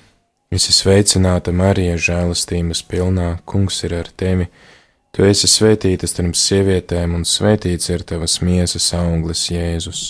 Visi 0.51 0.73
sveicināta 0.75 1.53
Marija, 1.55 1.95
žēlastības 1.95 2.83
pilnā, 2.91 3.29
kungs 3.47 3.79
ir 3.87 3.95
ar 4.01 4.09
tevi. 4.19 4.49
Tu 5.11 5.25
esi 5.27 5.47
svētīta 5.51 6.07
starp 6.07 6.37
sievietēm, 6.39 7.17
un 7.17 7.25
svētīts 7.27 7.89
ir 7.91 8.05
tavas 8.07 8.37
miesas 8.39 8.85
auglis, 8.95 9.43
Jēzus. 9.51 10.03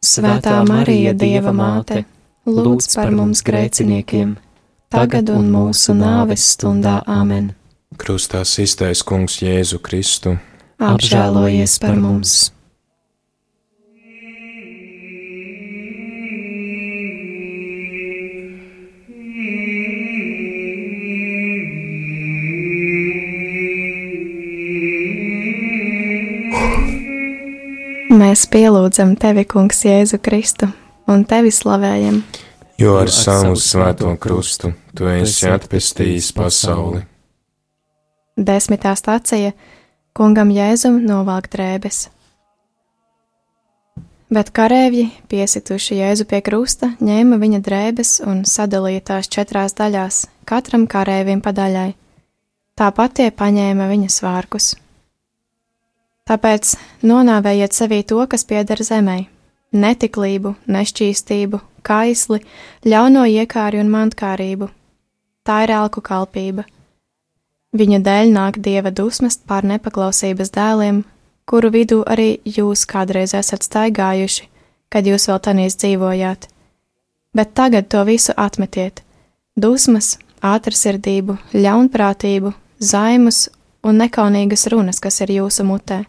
Svētā 0.00 0.62
Marija, 0.64 1.12
Dieva 1.12 1.52
māte, 1.52 2.06
lūdz 2.48 2.88
par 2.94 3.12
mums 3.12 3.44
grēciniekiem, 3.44 4.32
tagad 4.92 5.28
un 5.34 5.52
mūsu 5.52 5.92
nāves 5.98 6.48
stundā 6.56 7.02
Āmen. 7.04 7.52
Krustā 8.00 8.46
iztais 8.64 9.04
kungs 9.04 9.42
Jēzu 9.44 9.82
Kristu, 9.84 10.38
apžēlojies 10.80 11.76
par 11.84 12.00
mums! 12.00 12.55
Mēs 28.16 28.46
pielūdzam 28.48 29.10
tevi, 29.20 29.42
Kungs, 29.44 29.82
Jēzu 29.84 30.16
Kristu, 30.24 30.70
un 31.10 31.26
tevi 31.28 31.50
slavējam. 31.52 32.22
Jo 32.80 32.94
ar 33.02 33.10
savu 33.12 33.56
svēto 33.60 34.08
krustu 34.20 34.70
tu 34.96 35.08
esi 35.10 35.50
atpestījis 35.50 36.30
pasauli. 36.36 37.02
Desmitā 38.36 38.94
stācija 38.96 39.52
kungam 40.16 40.48
Jēzum 40.54 40.96
novalk 41.04 41.50
drēbes. 41.52 42.06
Bet 44.32 44.54
karavīri, 44.56 45.10
piesituši 45.28 46.00
Jēzu 46.00 46.24
pie 46.30 46.40
krusta, 46.46 46.94
ņēma 47.04 47.36
viņa 47.42 47.60
drēbes 47.68 48.16
un 48.24 48.46
sadalīja 48.48 49.04
tās 49.12 49.28
četrās 49.28 49.76
daļās, 49.76 50.24
katram 50.48 50.88
karavīrim 50.88 51.44
pa 51.44 51.52
daļai. 51.52 51.92
Tāpat 52.80 53.20
tie 53.20 53.30
paņēma 53.30 53.92
viņa 53.92 54.10
svārkus. 54.12 54.72
Tāpēc 56.26 56.74
nonāvējiet 57.06 57.72
sevī 57.72 58.02
to, 58.02 58.26
kas 58.26 58.44
pieder 58.44 58.82
zemē- 58.82 59.26
netiklību, 59.82 60.56
nešķīstību, 60.66 61.60
kaisli, 61.82 62.40
ļauno 62.84 63.26
iekāri 63.30 63.80
un 63.80 63.90
mantkārību. 63.90 64.70
Tā 65.46 65.62
ir 65.64 65.70
elku 65.70 66.00
kalpība 66.00 66.64
Viņa 67.76 67.98
dēļ 68.00 68.30
nāk 68.32 68.56
dieva 68.62 68.92
dusmas 68.94 69.36
pār 69.36 69.66
nepaklausības 69.68 70.52
dēliem, 70.54 71.02
kuru 71.44 71.70
vidū 71.74 71.98
arī 72.08 72.38
jūs 72.46 72.86
kādreiz 72.88 73.34
esat 73.36 73.66
staigājuši, 73.66 74.46
kad 74.88 75.04
jūs 75.04 75.26
vēl 75.28 75.40
tanīs 75.44 75.76
dzīvojāt. 75.82 76.48
Bet 77.36 77.52
tagad 77.58 77.90
to 77.92 78.04
visu 78.08 78.32
atmetiet- 78.36 79.02
dusmas, 79.64 80.16
ātrsirdību, 80.40 81.36
ļaunprātību, 81.52 82.54
zaimus 82.80 83.48
un 83.84 83.98
nekaunīgas 83.98 84.70
runas, 84.72 85.00
kas 85.00 85.20
ir 85.20 85.28
jūsu 85.40 85.66
mutē. 85.66 86.06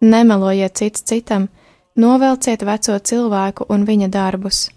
Nemelojiet 0.00 0.78
cits 0.78 1.02
citam, 1.02 1.48
novelciet 1.96 2.62
veco 2.62 2.98
cilvēku 2.98 3.66
un 3.68 3.86
viņa 3.88 4.08
darbus 4.08 4.68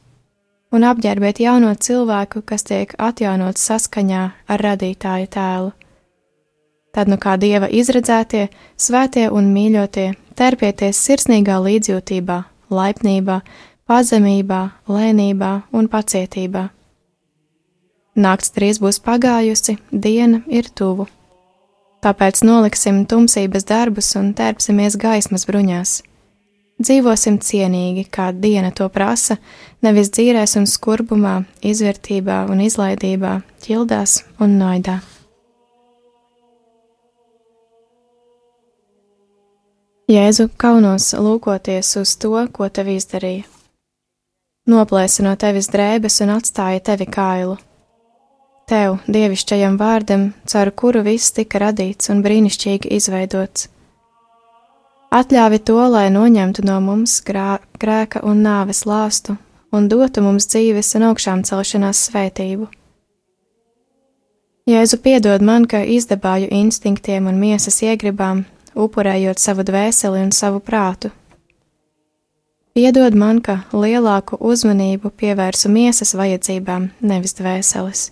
un 0.72 0.86
apģērbiet 0.88 1.42
jauno 1.44 1.74
cilvēku, 1.76 2.42
kas 2.48 2.64
tiek 2.68 2.94
atjaunots 2.98 3.64
saskaņā 3.68 4.24
ar 4.48 4.64
radītāja 4.66 5.30
tēlu. 5.36 5.72
Tad 6.92 7.08
nu 7.08 7.18
kā 7.20 7.38
dieva 7.40 7.70
izredzētie, 7.72 8.50
svētie 8.76 9.30
un 9.32 9.52
mīļotie, 9.56 10.12
terpieties 10.36 11.00
sirsnīgā 11.00 11.60
līdzjūtībā, 11.64 12.38
laipnībā, 12.72 13.40
pazemībā, 13.88 14.62
lēnībā 14.92 15.54
un 15.72 15.88
pacietībā. 15.92 16.68
Nakts 18.16 18.52
drīz 18.56 18.82
būs 18.84 19.00
pagājusi, 19.00 19.78
diena 19.92 20.44
ir 20.52 20.68
tuvu. 20.76 21.08
Tāpēc 22.02 22.42
noliksim 22.48 23.04
tumsības 23.06 23.68
darbus 23.70 24.16
un 24.18 24.32
tērpsimies 24.38 24.98
gaismas 25.02 25.46
bruņās 25.50 26.00
Dzīvosim 26.82 27.38
cienīgi, 27.44 28.08
kā 28.10 28.32
diena 28.34 28.72
to 28.74 28.88
prasa, 28.90 29.38
nevis 29.86 30.10
dzīrēs 30.16 30.56
un 30.58 30.66
skurbumā, 30.70 31.36
izvērtībā 31.62 32.46
un 32.50 32.64
izlaidībā, 32.66 33.36
ķildās 33.62 34.22
un 34.42 34.56
naidā. 34.58 34.98
Jēzu 40.10 40.50
kaunos 40.60 41.14
lūkoties 41.14 41.94
uz 42.02 42.16
to, 42.20 42.34
ko 42.52 42.68
tev 42.74 42.90
izdarīja. 42.96 43.46
Noplēsa 44.72 45.24
no 45.28 45.36
tevis 45.38 45.70
drēbes 45.72 46.18
un 46.26 46.34
atstāja 46.40 46.82
tevi 46.92 47.08
kailu. 47.08 47.60
Tev, 48.72 49.02
dievišķajam 49.12 49.76
vārdam, 49.76 50.30
caur 50.48 50.72
kuru 50.72 51.04
viss 51.04 51.36
tika 51.36 51.60
radīts 51.60 52.08
un 52.14 52.24
brīnišķīgi 52.24 52.94
izveidots 52.96 53.68
Atļāvi 55.12 55.58
to, 55.68 55.76
lai 55.92 56.06
noņemtu 56.08 56.64
no 56.64 56.78
mums 56.80 57.18
grā, 57.28 57.58
grēka 57.76 58.22
un 58.24 58.46
nāves 58.46 58.86
lāstu 58.88 59.36
un 59.76 59.90
dotu 59.92 60.22
mums 60.24 60.48
dzīves 60.48 60.94
un 60.96 61.10
augšām 61.10 61.42
celšanās 61.48 62.06
svētību. 62.08 62.70
Jēzu 64.72 65.02
piedod 65.04 65.44
man, 65.44 65.66
ka 65.68 65.82
izdabāju 65.84 66.48
instinktiem 66.56 67.28
un 67.28 67.42
miesas 67.44 67.82
iegribām, 67.84 68.46
upurējot 68.72 69.44
savu 69.44 69.68
dvēseli 69.68 70.24
un 70.24 70.32
savu 70.32 70.64
prātu. 70.64 71.12
Piedod 72.72 73.12
man, 73.12 73.44
ka 73.44 73.66
lielāku 73.76 74.40
uzmanību 74.40 75.12
pievērsu 75.12 75.68
miesas 75.76 76.16
vajadzībām, 76.16 76.88
nevis 77.04 77.36
dvēseles. 77.36 78.08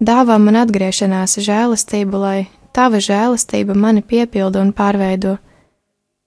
Dāvā 0.00 0.36
man 0.38 0.60
atgriešanās 0.60 1.38
žēlastību, 1.40 2.20
lai 2.20 2.38
tava 2.76 3.00
žēlastība 3.00 3.74
mani 3.74 4.02
piepilda 4.04 4.60
un 4.60 4.74
pārveido 4.76 5.38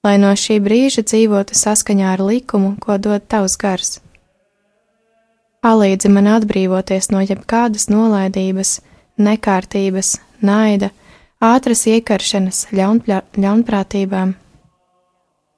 lai 0.03 0.15
no 0.20 0.32
šī 0.38 0.59
brīža 0.63 1.03
dzīvotu 1.03 1.57
saskaņā 1.59 2.13
ar 2.15 2.24
likumu, 2.24 2.76
ko 2.80 2.97
dod 2.97 3.26
tavs 3.28 3.57
gars. 3.59 3.99
Palīdzi 5.59 6.11
man 6.15 6.30
atbrīvoties 6.38 7.09
no 7.11 7.20
jebkādas 7.20 7.89
nolaidības, 7.91 8.78
nekārtības, 9.20 10.13
naida, 10.39 10.93
ātras 11.43 11.84
iekaršanas, 11.91 12.70
ļaunprā, 12.72 13.26
ļaunprātībām. 13.36 14.38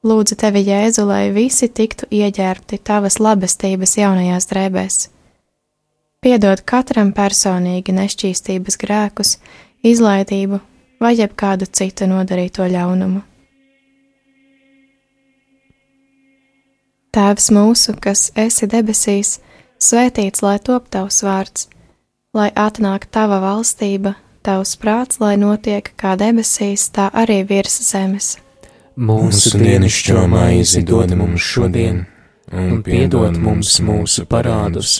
Lūdzu 0.01 0.39
tevi, 0.41 0.64
Jēzu, 0.66 1.05
lai 1.05 1.28
visi 1.30 1.70
tiktu 1.70 2.09
ieģērbti 2.09 2.82
tavas 2.82 3.20
labestības 3.22 3.99
jaunajās 3.99 4.49
drēbēs. 4.49 5.03
Piedod 6.22 6.59
katram 6.69 7.07
personīgi 7.17 7.95
nešķīstības 7.97 8.76
grēkus, 8.78 9.30
izlaidību 9.82 10.59
vai 11.01 11.15
jebkādu 11.17 11.65
citu 11.65 12.05
nodarīto 12.05 12.67
ļaunumu. 12.69 13.24
Tēvs 17.17 17.49
mūsu, 17.57 17.95
kas 17.97 18.28
esi 18.38 18.69
debesīs, 18.69 19.39
svētīts 19.82 20.43
lai 20.45 20.59
top 20.61 20.91
tavs 20.93 21.24
vārds, 21.26 21.63
lai 22.38 22.51
atnāk 22.53 23.07
tava 23.09 23.39
valstība, 23.41 24.13
tavs 24.45 24.76
prāts, 24.78 25.17
lai 25.24 25.39
notiek 25.41 25.89
kā 25.97 26.13
debesīs, 26.22 26.84
tā 26.93 27.07
arī 27.09 27.39
virs 27.49 27.80
zemes. 27.88 28.36
Mūsu 28.93 29.57
dienascho 29.57 30.28
maizi 30.30 30.86
dod 30.86 31.17
mums 31.17 31.41
šodien, 31.41 32.05
un 32.53 32.86
piedod 32.86 33.41
mums 33.41 33.80
mūsu 33.82 34.28
parādus, 34.30 34.99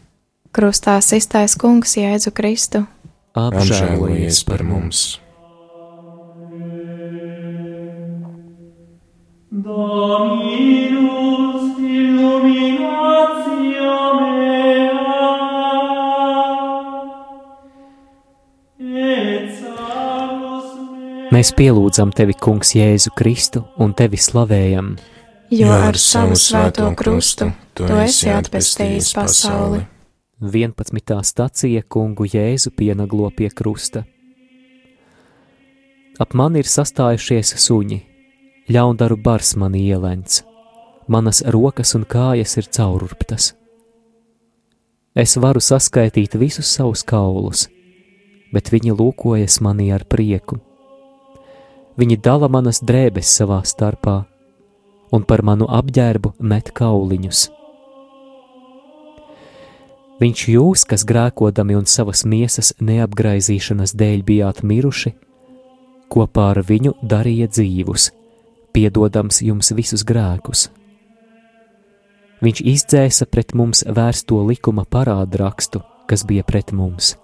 Krustā 0.51 0.97
iztais 0.99 1.53
kungs 1.55 1.93
Jēzu 1.95 2.27
Kristu. 2.35 2.83
Apžēlojies 3.39 4.43
par 4.43 4.59
mums! 4.67 5.21
Dominus 9.51 11.79
illuminatio 11.79 13.95
mea 14.19 14.91
et 18.81 19.47
salus 19.55 20.67
mea 20.75 21.31
Mēs 21.31 21.55
pielūdzam 21.55 22.11
tevi, 22.15 22.33
Kungs, 22.35 22.75
Jēzu 22.75 23.11
Kristu 23.15 23.63
un 23.79 23.93
tevi 23.95 24.17
slavējam. 24.19 24.99
Jo 25.51 25.71
ar 25.71 25.95
savu 25.95 26.35
svēto 26.35 26.91
krustu 26.99 27.51
tu 27.75 27.83
esi 28.03 28.29
atpestījis 28.35 29.13
pasauli. 29.15 30.00
11. 30.41 31.23
stacija 31.23 31.81
kungu 31.85 32.25
Jēzu 32.25 32.71
pienaglo 32.73 33.27
pie 33.29 33.49
krusta. 33.53 34.01
Ap 36.17 36.33
mani 36.33 36.63
ir 36.63 36.65
sastājušies 36.65 37.51
suņi, 37.61 37.99
ļaundaru 38.73 39.19
bars 39.21 39.53
mani 39.53 39.83
ielents, 39.85 40.41
manas 41.05 41.43
rokas 41.45 41.93
un 41.93 42.07
kājas 42.09 42.57
ir 42.57 42.71
caururptas. 42.73 43.51
Es 45.13 45.37
varu 45.37 45.61
saskaitīt 45.61 46.33
visus 46.41 46.73
savus 46.73 47.05
kaulus, 47.05 47.67
bet 48.49 48.73
viņi 48.73 48.97
lūkojas 48.97 49.61
manī 49.61 49.91
ar 49.93 50.09
prieku. 50.09 50.57
Viņi 52.01 52.17
dala 52.17 52.49
manas 52.49 52.81
drēbes 52.81 53.29
savā 53.29 53.61
starpā, 53.61 54.23
un 55.13 55.21
par 55.21 55.45
manu 55.45 55.69
apģērbu 55.69 56.39
met 56.41 56.73
kauliņus. 56.73 57.60
Viņš 60.21 60.41
jūs, 60.53 60.83
kas 60.85 61.01
grēkodami 61.09 61.73
un 61.79 61.87
savas 61.89 62.21
miesas 62.29 62.75
neapgraizīšanas 62.77 63.95
dēļ 63.97 64.19
bijāt 64.27 64.61
miruši, 64.61 65.15
kopā 66.13 66.51
ar 66.53 66.61
viņu 66.67 66.93
darīja 67.01 67.47
dzīvus, 67.49 68.11
piedodams 68.75 69.41
jums 69.41 69.73
visus 69.73 70.05
grēkus. 70.05 70.67
Viņš 72.45 72.61
izdzēsa 72.73 73.25
pret 73.33 73.55
mums 73.57 73.81
vērsto 73.85 74.43
likuma 74.45 74.85
parādu 74.85 75.41
rakstu, 75.41 75.81
kas 76.05 76.25
bija 76.29 76.45
pret 76.45 76.69
mums, 76.69 77.15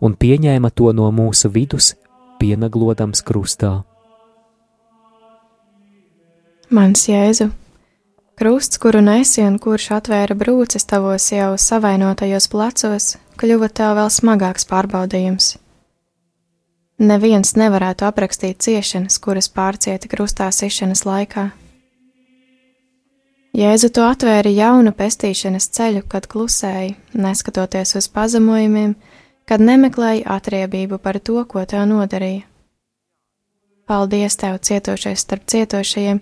un 0.00 0.16
pieņēma 0.16 0.72
to 0.72 0.92
no 0.96 1.10
mūsu 1.12 1.52
vidus, 1.52 1.92
pienaglodams 2.40 3.20
krustā. 3.20 3.82
Mans 6.72 7.04
Jēzu, 7.08 7.50
krusts, 8.38 8.78
kuru 8.78 9.00
nesi 9.02 9.42
un 9.42 9.56
kurš 9.58 9.88
atvēra 9.96 10.36
brūces 10.38 10.86
tavos 10.86 11.24
jau 11.32 11.56
savainotajos 11.58 12.46
plecos, 12.52 13.06
kļuva 13.40 13.66
tev 13.74 13.96
vēl 13.98 14.10
smagāks 14.14 14.68
pārbaudījums. 14.70 15.56
Neviens 16.98 17.56
nevarētu 17.58 18.06
aprakstīt 18.06 18.60
ciešanas, 18.62 19.18
kuras 19.22 19.50
pārcieta 19.50 20.10
krustā 20.10 20.50
sišanas 20.54 21.02
laikā. 21.06 21.48
Jēzu 23.58 23.90
to 23.90 24.04
atvēra 24.06 24.50
jaunu 24.54 24.92
pestīšanas 24.94 25.66
ceļu, 25.74 26.04
kad 26.06 26.28
klusēji, 26.30 26.94
neskatoties 27.18 27.96
uz 27.98 28.06
pazemojumiem, 28.14 28.94
kad 29.50 29.64
nemeklēji 29.64 30.22
atriebību 30.26 31.00
par 31.02 31.18
to, 31.18 31.40
ko 31.42 31.64
tev 31.66 31.88
nodarīja. 31.90 32.44
Paldies 33.88 34.36
tev, 34.36 34.60
cietošais 34.62 35.24
starp 35.24 35.46
cietošajiem, 35.48 36.20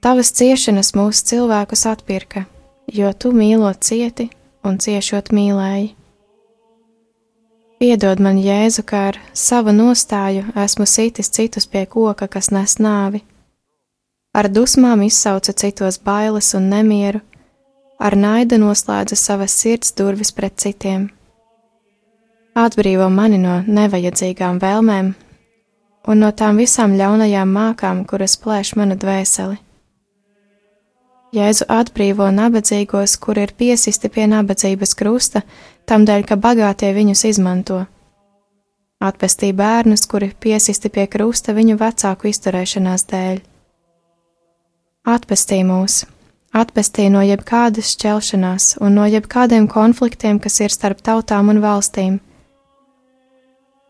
tavas 0.00 0.32
ciešanas 0.32 0.94
mūsu 0.96 1.24
cilvēkus 1.30 1.86
atpirka, 1.90 2.44
jo 2.92 3.12
tu 3.12 3.32
mīlot 3.32 3.82
cieti 3.84 4.28
un 4.66 4.78
ciešot 4.82 5.32
mīlēji. 5.34 5.94
Piedod 7.76 8.22
man, 8.24 8.38
Jēzu, 8.40 8.86
kā 8.88 9.02
ar 9.10 9.18
savu 9.36 9.74
nostāju 9.76 10.46
esmu 10.56 10.86
sitis 10.88 11.28
citus 11.28 11.66
pie 11.68 11.84
koka, 11.84 12.24
kas 12.24 12.48
nes 12.48 12.78
nāvi. 12.80 13.20
Ar 14.32 14.48
dusmām 14.48 15.02
izsauca 15.04 15.52
citos 15.52 15.98
bailes 16.00 16.54
un 16.56 16.70
nemieru, 16.72 17.20
ar 18.00 18.16
naidu 18.16 18.56
noslēdza 18.60 19.16
savas 19.16 19.52
sirds 19.52 19.92
durvis 19.96 20.32
pret 20.32 20.56
citiem. 20.60 21.10
Atbrīvo 22.56 23.10
mani 23.12 23.36
no 23.40 23.60
nevajadzīgām 23.68 24.56
vēlmēm 24.60 25.12
un 26.08 26.22
no 26.22 26.32
tām 26.32 26.56
visām 26.62 26.96
ļaunajām 26.96 27.52
mākām, 27.52 28.04
kuras 28.08 28.38
plēš 28.40 28.72
manu 28.80 28.96
dvēseli. 28.96 29.65
Jēzu 31.34 31.66
atbrīvo 31.68 32.28
nabadzīgos, 32.30 33.16
kuri 33.18 33.46
ir 33.46 33.52
piesisti 33.58 34.08
pie 34.12 34.28
nabadzības 34.30 34.94
krusta, 34.94 35.42
tam 35.86 36.06
dēļ, 36.06 36.22
ka 36.28 36.36
bagātie 36.38 36.92
viņus 36.94 37.24
izmanto. 37.32 37.80
Atpestī 39.02 39.50
bērnus, 39.52 40.06
kuri 40.06 40.30
piesisti 40.40 40.88
pie 40.88 41.06
krusta 41.10 41.52
viņu 41.56 41.76
vecāku 41.80 42.30
izturēšanās 42.30 43.04
dēļ. 43.10 43.40
Atpestī 45.06 45.58
mūs, 45.66 46.04
atpestī 46.54 47.08
no 47.10 47.20
jebkādas 47.26 47.90
šķelšanās 47.96 48.76
un 48.80 48.96
no 48.98 49.04
jebkādiem 49.10 49.66
konfliktiem, 49.70 50.38
kas 50.38 50.60
ir 50.62 50.74
starp 50.74 51.02
tautām 51.02 51.50
un 51.52 51.60
valstīm. 51.62 52.20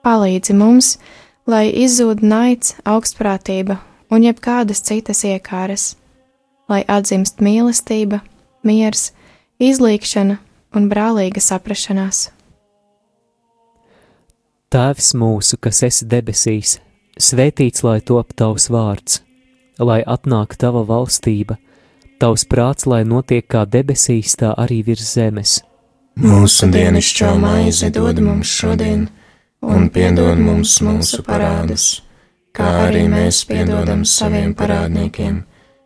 Palīdzi 0.04 0.56
mums, 0.56 0.96
lai 1.46 1.68
izzūd 1.84 2.24
naids, 2.24 2.74
augstprātība 2.84 3.78
un 4.10 4.26
jebkādas 4.26 4.82
citas 4.86 5.22
iekāras, 5.26 5.94
lai 6.70 6.82
atzimst 6.88 7.42
mīlestība, 7.42 8.20
miers, 8.66 9.10
izlīkšana 9.62 10.38
un 10.76 10.88
brālīga 10.90 11.42
saprašanās. 11.42 12.30
Tēvs 14.72 15.12
mūsu, 15.14 15.60
kas 15.62 15.84
esi 15.86 16.08
debesīs, 16.10 16.78
svētīts 17.22 17.84
lai 17.86 18.00
top 18.02 18.34
tavs 18.36 18.66
vārds, 18.72 19.20
lai 19.78 20.00
atnāk 20.02 20.56
tava 20.58 20.82
valstība, 20.88 21.56
tavs 22.20 22.44
prāts, 22.50 22.88
lai 22.90 23.04
notiek 23.06 23.46
kā 23.46 23.62
debesīs, 23.64 24.34
tā 24.40 24.52
arī 24.58 24.82
virs 24.88 25.14
zemes. 25.14 25.60
Mūsu 26.16 26.66
dienascho 26.72 27.34
maizi 27.38 27.92
dod 27.92 28.18
mums 28.24 28.50
šodien, 28.50 29.06
un 29.62 29.90
piedod 29.92 30.40
mums 30.40 30.78
mūsu 30.82 31.22
parādus, 31.24 32.00
kā 32.56 32.88
arī 32.88 33.04
mēs 33.12 33.44
piedodam 33.48 34.02
saviem 34.08 34.54
parādniekiem, 34.56 35.42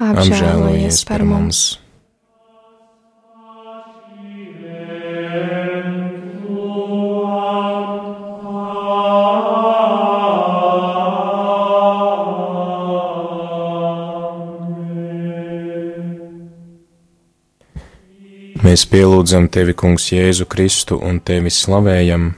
apžēlojies 0.00 1.04
par 1.08 1.24
mums! 1.28 1.76
Mēs 18.60 18.84
pielūdzam 18.86 19.48
tevi, 19.50 19.72
Kungs, 19.74 20.12
Jēzu 20.12 20.44
Kristu 20.46 21.00
un 21.02 21.18
tevi 21.26 21.50
slavējam, 21.50 22.28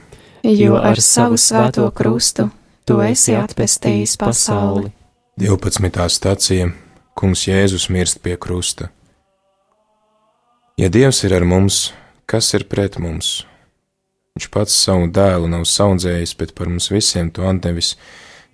jo 0.47 0.79
ar 0.81 0.97
savu 1.03 1.37
svēto 1.37 1.85
krustu 1.93 2.47
tu 2.89 2.97
esi 3.05 3.35
atpestījis 3.37 4.15
pasauli. 4.17 4.89
12. 5.37 6.07
stācija 6.09 6.71
Kungs 7.13 7.45
Jēzus 7.45 7.89
mirst 7.93 8.23
pie 8.25 8.33
krusta. 8.41 8.89
Ja 10.77 10.89
Dievs 10.89 11.21
ir 11.23 11.35
ar 11.37 11.45
mums, 11.45 11.91
kas 12.25 12.49
ir 12.57 12.65
pret 12.65 12.97
mums? 12.97 13.43
Viņš 14.33 14.47
pats 14.49 14.73
savu 14.73 15.05
dēlu 15.13 15.51
nav 15.51 15.67
saudzējis, 15.69 16.33
bet 16.39 16.55
par 16.57 16.71
mums 16.71 16.89
visiem 16.89 17.29
to 17.29 17.45
atdevis, 17.45 17.93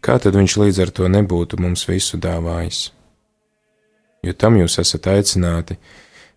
kā 0.04 0.18
tad 0.20 0.36
viņš 0.36 0.58
līdz 0.60 0.82
ar 0.84 0.92
to 0.92 1.08
nebūtu 1.08 1.62
mums 1.64 1.86
visu 1.88 2.20
dāvājis? 2.20 2.90
Jo 4.28 4.36
tam 4.36 4.60
jūs 4.60 4.76
esat 4.84 5.08
aicināti, 5.08 5.80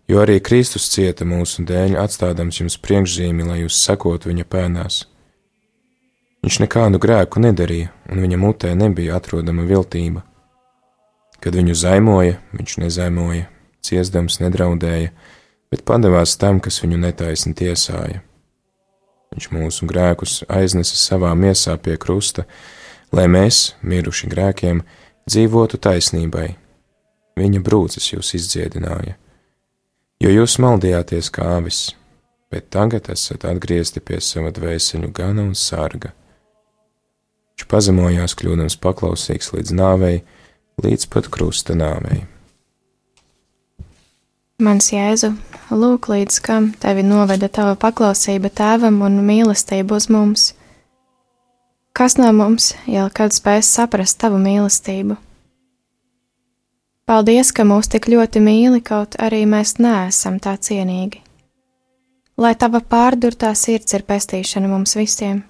jo 0.07 0.23
arī 0.23 0.39
Kristus 0.39 0.87
cieta 0.95 1.27
mūsu 1.27 1.67
dēļ, 1.67 1.99
atstādams 1.99 2.63
jums 2.63 2.79
priekšzīmi, 2.79 3.43
lai 3.43 3.65
jūs 3.65 3.83
sekotu 3.83 4.31
viņa 4.31 4.47
pēnās. 4.47 5.03
Viņš 6.43 6.63
nekādu 6.63 7.03
grēku 7.03 7.43
nedarīja, 7.43 7.91
un 8.11 8.23
viņa 8.23 8.39
mutē 8.39 8.71
nebija 8.79 9.19
atrodama 9.19 9.67
viltība. 9.67 10.23
Kad 11.43 11.57
viņu 11.59 11.75
zaimoja, 11.75 12.37
viņš 12.55 12.77
nezaimoja, 12.79 13.49
ciesdams 13.83 14.39
nedraudēja, 14.39 15.11
bet 15.73 15.83
padevās 15.87 16.37
tam, 16.39 16.61
kas 16.63 16.79
viņu 16.83 17.01
netaisni 17.01 17.51
tiesāja. 17.57 18.21
Viņš 19.33 19.49
mūsu 19.51 19.87
grēkus 19.89 20.43
aiznesa 20.47 20.95
savā 20.99 21.33
miesā 21.35 21.73
pie 21.81 21.97
krusta, 21.97 22.45
lai 23.11 23.25
mēs, 23.27 23.73
miruši 23.81 24.29
grēkiem, 24.29 24.83
dzīvotu 25.25 25.79
taisnībai. 25.81 26.51
Viņa 27.39 27.63
brūces 27.65 28.11
jūs 28.11 28.35
izdziedināja, 28.37 29.15
jo 30.21 30.29
jūs 30.29 30.59
maldījāties 30.61 31.31
kā 31.33 31.55
avis, 31.57 31.87
bet 32.53 32.69
tagad 32.69 33.09
esat 33.09 33.47
atgriezti 33.49 34.03
pie 34.05 34.19
sava 34.21 34.51
dvēseļu 34.53 35.09
gana 35.17 35.47
un 35.47 35.57
sarga. 35.57 36.13
Viņš 37.53 37.65
pazemojās, 37.69 38.37
kļūdams 38.37 38.77
paklausīgs 38.85 39.49
līdz 39.55 39.73
nāvei, 39.79 40.21
līdz 40.81 41.09
pat 41.11 41.29
krusta 41.33 41.75
nāvei. 41.77 42.23
Mans 44.63 44.91
Jēzu, 44.93 45.33
lūk, 45.73 46.07
līdz 46.07 46.39
kam 46.45 46.69
tevi 46.79 47.03
noveda 47.03 47.49
tava 47.51 47.73
paklausība 47.79 48.51
tēvam 48.53 49.01
un 49.03 49.17
mīlestība 49.25 49.97
uz 49.97 50.07
mums. 50.13 50.53
Kas 51.93 52.17
no 52.17 52.29
mums 52.33 52.71
jau 52.89 53.05
kad 53.13 53.35
spēs 53.35 53.69
saprast 53.69 54.19
tavu 54.21 54.39
mīlestību? 54.41 55.17
Paldies, 57.09 57.51
ka 57.51 57.65
mūs 57.67 57.89
tik 57.91 58.07
ļoti 58.07 58.39
mīli, 58.39 58.79
kaut 58.81 59.17
arī 59.19 59.43
mēs 59.49 59.75
neesam 59.83 60.39
tā 60.39 60.55
cienīgi. 60.55 61.19
Lai 62.39 62.53
tava 62.55 62.79
pārdurtā 62.79 63.51
sirds 63.57 63.93
ir 63.93 64.07
pestīšana 64.07 64.71
mums 64.71 64.95
visiem. 64.97 65.43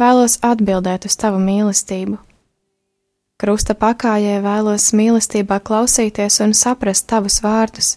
Vēlos 0.00 0.40
atbildēt 0.42 1.06
uz 1.06 1.16
tavu 1.20 1.38
mīlestību 1.40 2.18
Krusta 3.40 3.74
pakājē 3.74 4.40
vēlos 4.42 4.92
mīlestībā 4.94 5.58
klausīties 5.60 6.40
un 6.44 6.52
saprast 6.54 7.08
tavus 7.10 7.40
vārdus, 7.42 7.96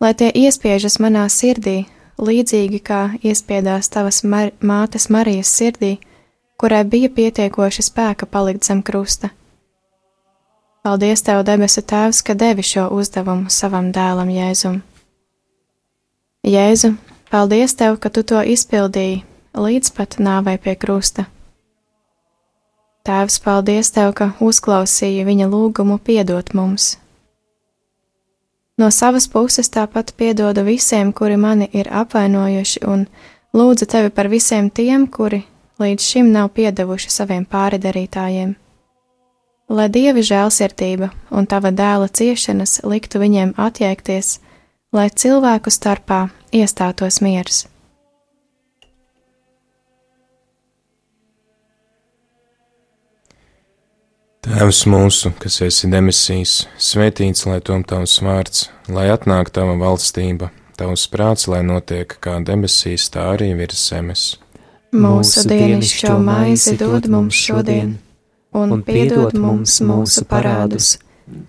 lai 0.00 0.14
tie 0.14 0.30
iespiežas 0.34 0.98
manā 1.00 1.24
sirdī, 1.32 1.84
līdzīgi 2.18 2.80
kā 2.84 3.02
iespiedās 3.22 3.88
tavas 3.88 4.22
mar 4.24 4.52
mātes 4.60 5.08
Marijas 5.10 5.52
sirdī, 5.54 5.96
kurai 6.60 6.84
bija 6.84 7.08
pietiekoši 7.08 7.86
spēka 7.88 8.26
palikt 8.26 8.64
zem 8.64 8.82
krusta. 8.82 9.30
Paldies, 10.84 11.22
Tev, 11.24 11.40
debesu 11.48 11.80
Tēvs, 11.80 12.20
ka 12.20 12.34
devi 12.36 12.62
šo 12.62 12.90
uzdevumu 12.92 13.48
savam 13.48 13.88
dēlam 13.88 14.28
Jēzum. 14.28 14.82
Jēzu, 16.44 16.90
paldies 17.32 17.72
Tev, 17.72 17.96
ka 17.96 18.12
Tu 18.12 18.20
to 18.22 18.42
izpildīji 18.44 19.22
līdz 19.56 19.94
pat 19.96 20.18
nāvei 20.20 20.58
pie 20.60 20.76
krusta. 20.76 21.24
Tēvs, 23.04 23.34
paldies 23.44 23.90
Tev, 23.92 24.14
ka 24.16 24.30
uzklausīji 24.40 25.26
viņa 25.28 25.44
lūgumu 25.52 25.98
piedot 26.00 26.54
mums. 26.56 26.94
No 28.80 28.88
savas 28.88 29.26
puses 29.28 29.68
tāpat 29.68 30.14
piedodu 30.16 30.64
visiem, 30.64 31.10
kuri 31.12 31.36
mani 31.36 31.68
ir 31.76 31.90
apvainojuši, 31.92 32.80
un 32.88 33.04
lūdzu 33.52 33.90
Tevi 33.92 34.08
par 34.08 34.30
visiem 34.32 34.70
tiem, 34.72 35.04
kuri 35.06 35.42
līdz 35.84 36.06
šim 36.06 36.32
nav 36.32 36.48
piedevuši 36.56 37.12
saviem 37.12 37.44
pāridarītājiem. 37.44 38.56
Lai 39.68 39.88
Dieva 39.92 40.24
žēlsirdība 40.24 41.12
un 41.28 41.44
Tava 41.44 41.74
dēla 41.76 42.08
ciešanas 42.08 42.80
liktu 42.88 43.20
viņiem 43.20 43.52
atjēgties, 43.60 44.38
lai 44.96 45.10
cilvēku 45.12 45.68
starpā 45.68 46.24
iestātos 46.56 47.20
miers. 47.20 47.66
Tēvs 54.44 54.82
mūsu, 54.92 55.30
kas 55.40 55.54
esi 55.64 55.88
demisijas, 55.88 56.66
svētīts 56.76 57.46
lai 57.48 57.62
tom 57.64 57.80
tavs 57.88 58.18
vārds, 58.20 58.66
lai 58.92 59.06
atnāk 59.08 59.48
tava 59.56 59.72
valstība, 59.80 60.50
tavs 60.76 61.06
prāts, 61.08 61.46
lai 61.48 61.62
notiek 61.64 62.12
kā 62.20 62.34
debesīs, 62.44 63.06
tā 63.14 63.24
arī 63.38 63.54
virs 63.56 63.80
zemes. 63.88 64.24
Mūsu 64.92 65.46
dienascho 65.48 66.18
maizi 66.20 66.76
dod 66.76 67.08
mums 67.08 67.40
šodien, 67.40 67.96
un 68.52 68.84
piedod 68.84 69.32
mums 69.32 69.78
mūsu 69.80 70.26
parādus, 70.28 70.98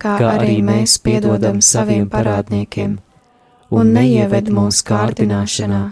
kā 0.00 0.16
arī 0.30 0.56
mēs 0.64 0.96
piedodam 1.04 1.60
saviem 1.60 2.08
parādniekiem, 2.08 2.96
un 3.76 3.94
neieved 4.00 4.48
mūsu 4.48 4.88
kārdināšanā, 4.88 5.84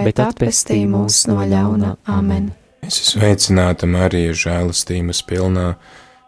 bet 0.00 0.24
atpestī 0.30 0.80
mūs 0.88 1.26
no 1.28 1.44
ļauna. 1.44 1.98
Amen! 2.08 2.54
Es 2.80 3.02
esmu 3.04 3.20
sveicināta 3.20 3.84
Marija 3.84 4.32
žēlastības 4.48 5.26
pilnā 5.28 5.74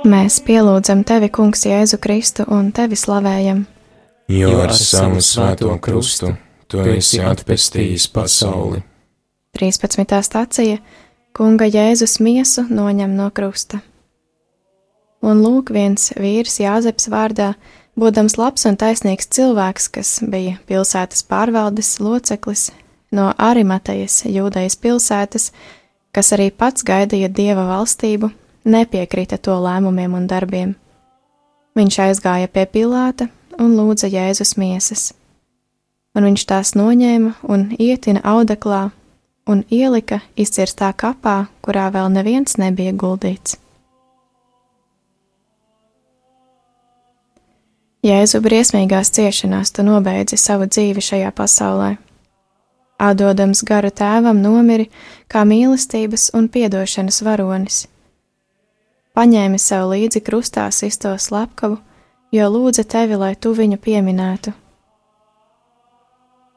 Mēs 0.00 0.38
pielūdzam 0.40 1.02
tevi, 1.04 1.28
Kungs, 1.28 1.66
Jēzu 1.68 1.98
Kristu 2.00 2.46
un 2.48 2.70
tevi 2.72 2.96
slavējam. 2.96 3.66
Jo 4.32 4.54
ar 4.62 4.72
savu 4.72 5.20
svēto 5.20 5.74
krustu 5.82 6.30
tu 6.70 6.80
esi 6.88 7.20
atpestījis 7.20 8.06
pasauli. 8.14 8.80
13. 9.58 10.16
stācija 10.24 10.78
Kunga 11.36 11.68
Jēzus 11.68 12.16
miesu 12.24 12.64
noņem 12.70 13.12
no 13.18 13.28
krusta. 13.28 13.82
Un 15.20 15.44
lūk, 15.44 15.68
viens 15.76 16.14
vīrs 16.16 16.56
Jāzeps 16.62 17.10
vārdā, 17.12 17.52
būdams 18.00 18.38
labs 18.40 18.64
un 18.70 18.80
taisnīgs 18.80 19.28
cilvēks, 19.36 19.92
kas 19.92 20.16
bija 20.24 20.56
pilsētas 20.64 21.26
pārvaldes 21.28 21.98
loceklis 22.00 22.70
no 23.12 23.34
Arimatejas, 23.36 24.22
Jūdejas 24.24 24.80
pilsētas, 24.80 25.50
kas 26.08 26.32
arī 26.32 26.48
pats 26.56 26.88
gaidīja 26.88 27.28
dieva 27.28 27.68
valstību 27.68 28.32
nepiekrita 28.64 29.38
to 29.38 29.56
lēmumiem 29.60 30.14
un 30.14 30.26
darbiem. 30.30 30.74
Viņš 31.78 31.98
aizgāja 32.06 32.48
pie 32.50 32.66
Pilāta 32.66 33.28
un 33.60 33.76
lūdza 33.78 34.10
Jēzus 34.10 34.56
miesas, 34.58 35.10
un 36.16 36.26
viņš 36.26 36.46
tās 36.50 36.74
noņēma 36.74 37.36
un 37.48 37.68
ietina 37.78 38.22
audeklā 38.26 38.90
un 39.50 39.64
ielika 39.70 40.20
izcirstā 40.36 40.92
kapā, 40.92 41.46
kurā 41.62 41.88
vēl 41.94 42.10
neviens 42.12 42.58
nebija 42.58 42.92
guldīts. 42.92 43.56
Jēzu 48.00 48.40
briesmīgās 48.40 49.10
ciešanās 49.12 49.74
tu 49.76 49.84
nobeidzi 49.84 50.38
savu 50.40 50.64
dzīvi 50.70 51.02
šajā 51.04 51.32
pasaulē. 51.36 51.98
Atdodams 53.00 53.60
garu 53.64 53.92
tēvam 53.92 54.40
nomiri 54.40 54.88
kā 55.28 55.44
mīlestības 55.48 56.30
un 56.36 56.48
piedošanas 56.52 57.22
varonis– 57.24 57.86
paņēmi 59.20 59.58
sev 59.60 59.90
līdzi 59.92 60.22
krustā 60.24 60.64
sisto 60.72 61.12
slepkavu, 61.20 61.76
jo 62.32 62.46
lūdza 62.48 62.86
tevi, 62.88 63.18
lai 63.20 63.34
tu 63.36 63.52
viņu 63.52 63.76
pieminētu. 63.84 64.54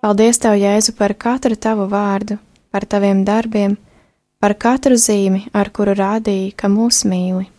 Paldies, 0.04 0.40
Tev, 0.40 0.56
Jēzu, 0.60 0.94
par 0.96 1.14
katru 1.16 1.56
tavu 1.60 1.88
vārdu, 1.92 2.38
par 2.72 2.86
taviem 2.88 3.24
darbiem, 3.28 3.76
par 4.40 4.56
katru 4.60 4.96
zīmi, 5.00 5.46
ar 5.56 5.72
kuru 5.76 5.96
rādīja, 5.96 6.54
ka 6.56 6.68
mūs 6.72 7.04
mīli. 7.08 7.50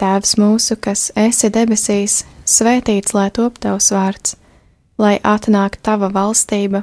Tēvs 0.00 0.34
mūsu, 0.40 0.76
kas 0.76 1.10
esi 1.16 1.52
debesīs, 1.52 2.22
svētīts 2.48 3.12
lai 3.16 3.28
top 3.32 3.60
tavs 3.62 3.92
vārds, 3.94 4.36
lai 4.98 5.18
atnāk 5.20 5.78
tava 5.84 6.08
valstība, 6.12 6.82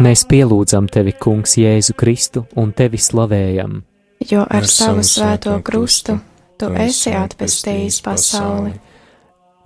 Mēs 0.00 0.22
pielūdzam 0.24 0.86
tevi, 0.88 1.12
Kungs, 1.12 1.58
Jēzu 1.60 1.92
Kristu 1.92 2.46
un 2.56 2.70
tevi 2.72 2.96
slavējam. 2.96 3.82
Jo 4.24 4.46
ar 4.48 4.64
savu 4.64 5.04
svēto 5.04 5.58
krustu 5.60 6.14
tu 6.56 6.70
esi 6.72 7.12
atpestījis 7.12 7.98
pasauli. 8.06 8.72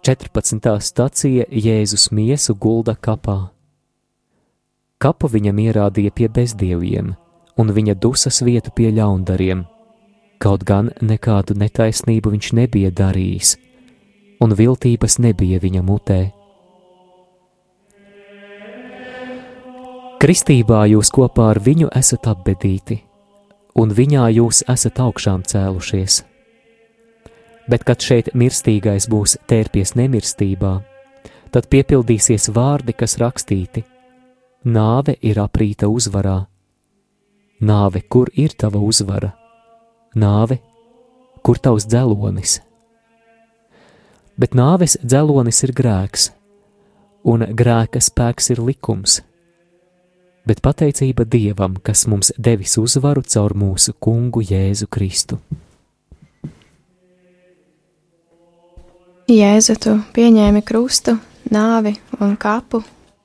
14. 0.03 0.72
stacija 0.82 1.47
Jēzus 1.47 2.09
miesu 2.11 2.59
gulda 2.59 2.97
kapā. 2.99 3.53
Kapu 4.99 5.30
viņam 5.30 5.62
ierādīja 5.68 6.11
pie 6.11 6.26
bezdieviem, 6.26 7.14
un 7.55 7.70
viņa 7.78 7.95
dusas 7.95 8.43
vietu 8.43 8.74
pie 8.74 8.91
ļaundariem. 8.91 9.62
Kaut 10.43 10.66
gan 10.66 10.91
nekādu 10.99 11.55
netaisnību 11.55 12.35
viņš 12.35 12.53
nebija 12.59 12.91
darījis, 12.91 13.55
un 14.43 14.59
viltības 14.59 15.20
nebija 15.22 15.62
viņa 15.62 15.87
mutē. 15.87 16.22
Kristībā 20.25 20.87
jūs 20.89 21.11
kopā 21.12 21.51
ar 21.53 21.59
viņu 21.61 21.91
esat 21.93 22.25
apbedīti, 22.31 22.95
un 23.77 23.91
viņā 23.93 24.22
jūs 24.33 24.62
esat 24.72 24.97
augšām 25.05 25.43
cēlušies. 25.45 26.14
Bet, 27.68 27.83
kad 27.85 28.01
šeit 28.01 28.31
mirstīgais 28.33 29.05
būs 29.12 29.35
tērpies 29.53 29.93
nemirstībā, 30.01 30.70
tad 31.53 31.68
piepildīsies 31.68 32.49
vārdi, 32.57 32.95
kas 32.97 33.18
rakstīti: 33.20 33.83
Nāve 34.64 35.18
ir 35.20 35.43
aprīta 35.45 35.93
uzvarā. 35.93 36.39
Nāve, 37.61 38.01
kur 38.09 38.33
ir 38.33 38.57
tava 38.57 38.81
uzvara? 38.81 39.35
Nāve, 40.16 40.57
kur 41.45 41.61
tavs 41.61 41.85
dzelonis? 41.85 42.62
Bet 44.41 44.57
nāves 44.57 44.97
dzelonis 45.05 45.61
ir 45.68 45.77
grēks, 45.77 46.31
un 47.29 47.45
grēka 47.53 48.01
spēks 48.01 48.53
ir 48.57 48.64
likums 48.72 49.20
bet 50.47 50.61
pateicība 50.64 51.24
Dievam, 51.24 51.76
kas 51.82 52.07
mums 52.11 52.32
devis 52.38 52.76
uzvaru 52.80 53.24
caur 53.26 53.55
mūsu 53.57 53.95
kungu 54.01 54.45
Jēzu 54.45 54.88
Kristu. 54.92 55.38
Jēzu, 59.24 59.76
tu 59.80 59.95
pieņēmi 60.12 60.61
krustu, 60.68 61.16
nāvi 61.49 61.95
un 62.20 62.34
kapu, 62.36 62.82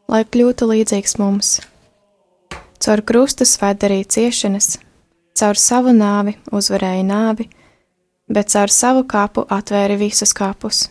lai 0.07 0.23
kļūtu 0.23 0.69
līdzīgs 0.69 1.17
mums. 1.19 1.57
Caur 2.79 3.03
krustu 3.03 3.43
svētdarīja 3.43 4.07
ciešanas, 4.15 4.77
caur 5.35 5.59
savu 5.59 5.91
nāvi 5.91 6.37
uzvarēja 6.55 7.03
nāvi, 7.03 7.49
bet 8.31 8.53
caur 8.53 8.71
savu 8.71 9.03
kapu 9.03 9.43
atvēra 9.51 9.99
visus 9.99 10.31
kapus. 10.31 10.87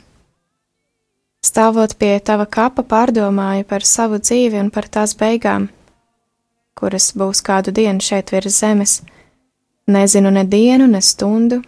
Stāvot 1.41 1.95
pie 1.97 2.18
tava 2.20 2.45
kapa, 2.45 2.85
pārdomāju 2.85 3.64
par 3.64 3.87
savu 3.87 4.18
dzīvi 4.20 4.61
un 4.61 4.68
par 4.74 4.91
tās 4.93 5.14
beigām, 5.16 5.70
kuras 6.79 7.11
būs 7.18 7.43
kādu 7.45 7.74
dienu 7.74 8.05
šeit 8.05 8.33
virs 8.35 8.61
zemes. 8.62 9.01
Nezinu 9.89 10.31
ne 10.31 10.45
dienu, 10.45 10.87
ne 10.87 11.01
stundu, 11.03 11.62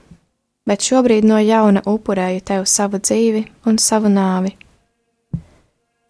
bet 0.68 0.84
šobrīd 0.86 1.24
no 1.26 1.38
jauna 1.42 1.82
upurēju 1.88 2.42
tev 2.50 2.66
savu 2.68 3.00
dzīvi 3.00 3.46
un 3.66 3.78
savu 3.78 4.12
nāvi. 4.12 4.52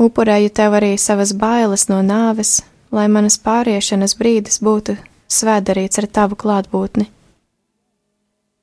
Upurēju 0.00 0.50
tev 0.56 0.74
arī 0.78 0.96
savas 0.98 1.32
bailes 1.36 1.86
no 1.88 2.00
nāves, 2.02 2.60
lai 2.90 3.06
manas 3.08 3.38
pāriešanas 3.38 4.16
brīdis 4.18 4.60
būtu 4.64 4.96
svētdarīts 5.30 6.00
ar 6.02 6.08
tavu 6.18 6.38
klātbūtni. 6.40 7.06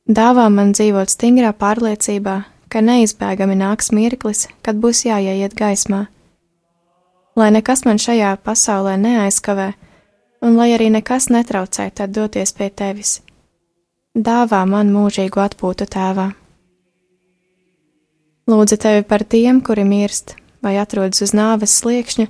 Dāvā 0.07 0.47
man 0.51 0.71
dzīvot 0.75 1.11
stingrā 1.11 1.51
pārliecībā, 1.51 2.35
ka 2.71 2.83
neizbēgami 2.83 3.57
nāks 3.59 3.91
mirklis, 3.95 4.47
kad 4.63 4.79
būs 4.79 5.05
jāieiet 5.07 5.55
gaismā. 5.55 6.05
Lai 7.37 7.49
nekas 7.53 7.83
man 7.85 7.99
šajā 8.01 8.37
pasaulē 8.43 8.95
neaizkavē, 8.97 9.73
un 10.41 10.57
lai 10.59 10.71
arī 10.75 10.89
nekas 10.93 11.29
netraucē 11.33 11.89
tad 11.93 12.13
doties 12.15 12.53
pie 12.57 12.69
tevis. 12.69 13.21
Dāvā 14.17 14.63
man 14.65 14.91
mūžīgu 14.93 15.41
atpūtu 15.43 15.85
tēvā. 15.93 16.31
Lūdzu 18.47 18.77
tevi 18.79 19.03
par 19.03 19.25
tiem, 19.27 19.61
kuri 19.61 19.83
mirst 19.83 20.37
vai 20.63 20.77
atrodas 20.81 21.21
uz 21.21 21.33
nāves 21.37 21.75
sliekšņa, 21.81 22.27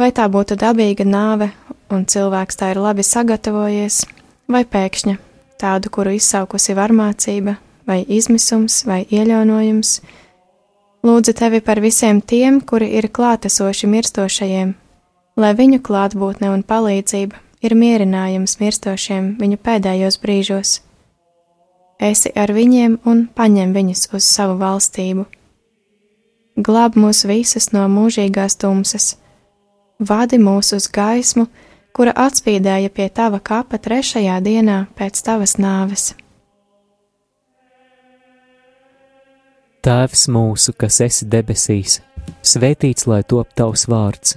vai 0.00 0.10
tā 0.16 0.26
būtu 0.32 0.56
dabīga 0.58 1.06
nāve 1.06 1.50
un 1.92 2.06
cilvēks 2.08 2.58
tā 2.58 2.72
ir 2.74 2.80
labi 2.82 3.04
sagatavojies, 3.06 4.02
vai 4.50 4.64
pēkšņa 4.64 5.16
tādu, 5.60 5.92
kuru 5.92 6.14
izsaukusi 6.16 6.74
varmācība, 6.76 7.56
vai 7.86 8.00
izmisums, 8.08 8.80
vai 8.88 9.04
ieļaunojums. 9.12 10.00
Lūdzu 11.04 11.34
tevi 11.36 11.60
par 11.64 11.80
visiem 11.80 12.20
tiem, 12.20 12.60
kuri 12.60 12.90
ir 12.96 13.08
klātesoši 13.12 13.88
mirstošajiem, 13.88 14.74
lai 15.40 15.54
viņu 15.56 15.80
klātbūtne 15.84 16.50
un 16.52 16.62
palīdzība 16.66 17.38
ir 17.64 17.74
mierinājums 17.76 18.58
mirstošiem 18.60 19.34
viņu 19.40 19.58
pēdējos 19.64 20.18
brīžos. 20.22 20.78
Esi 22.00 22.32
ar 22.36 22.52
viņiem 22.56 22.98
un 23.08 23.26
paņem 23.36 23.74
viņus 23.76 24.08
uz 24.16 24.24
savu 24.24 24.56
valstību. 24.60 25.26
Glāb 26.60 26.96
mūs 27.00 27.24
visus 27.28 27.70
no 27.72 27.84
mūžīgās 27.92 28.56
tumsas, 28.60 29.14
vadi 30.00 30.40
mūs 30.40 30.72
uz 30.76 30.88
gaismu, 30.92 31.46
kura 31.96 32.14
atspīdēja 32.26 32.92
pie 32.96 33.08
tava 33.12 33.40
kapa 33.40 33.80
trešajā 33.80 34.40
dienā 34.44 34.82
pēc 34.96 35.22
tavas 35.24 35.56
nāves. 35.60 36.10
Tēvs 39.80 40.26
mūsu, 40.28 40.76
kas 40.76 41.00
esi 41.00 41.28
debesīs, 41.32 42.00
svētīts 42.44 43.08
lai 43.08 43.22
top 43.24 43.52
tavs 43.56 43.86
vārds 43.88 44.36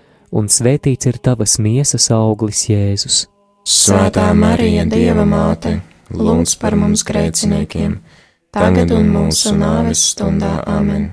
un 0.31 0.47
svētīts 0.47 1.09
ir 1.11 1.19
tavas 1.23 1.57
miesas 1.59 2.09
auglis, 2.15 2.65
Jēzus. 2.69 3.25
Svētā 3.67 4.31
Marija, 4.33 4.87
Dieva 4.89 5.25
māte, 5.27 5.77
lūdz 6.09 6.55
par 6.61 6.75
mums 6.79 7.03
grēciniekiem, 7.05 7.99
tagad 8.55 8.93
un 8.95 9.11
mūsu 9.13 9.53
nāves 9.57 10.01
stundā 10.13 10.61
amen. 10.65 11.11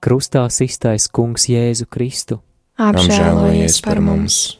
krustā 0.00 0.46
iztais 0.48 1.08
Kungs 1.08 1.48
Jēzu 1.48 1.86
Kristu, 1.90 2.40
apžēlojies 2.78 3.80
par 3.84 4.00
mums! 4.00 4.58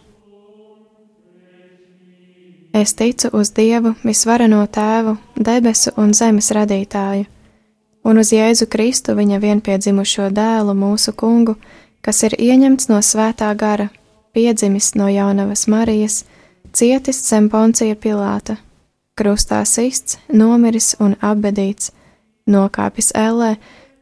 Es 2.74 2.90
ticu 2.98 3.28
uz 3.38 3.52
Dievu, 3.54 3.94
visvareno 4.02 4.64
Tēvu, 4.66 5.14
debesu 5.38 5.92
un 5.96 6.10
zemes 6.12 6.50
radītāju, 6.50 7.24
un 8.04 8.18
uz 8.18 8.32
Jēzu 8.34 8.66
Kristu, 8.66 9.14
viņa 9.14 9.38
vienpiedzimušo 9.38 10.26
dēlu, 10.34 10.74
mūsu 10.74 11.14
kungu, 11.14 11.54
kas 12.04 12.22
ir 12.28 12.36
ieņemts 12.36 12.90
no 12.92 13.00
svētā 13.00 13.50
gara, 13.56 13.88
piedzimis 14.36 14.92
no 14.98 15.08
jaunavas 15.08 15.66
Marijas, 15.70 16.22
cietis 16.72 17.22
zem 17.24 17.48
poncija 17.50 17.96
Pilāta, 17.96 18.58
krustā 19.16 19.62
sists, 19.64 20.18
nomiris 20.28 20.94
un 21.00 21.16
apbedīts, 21.22 21.92
nokāpis 22.50 23.12
ellē, 23.16 23.54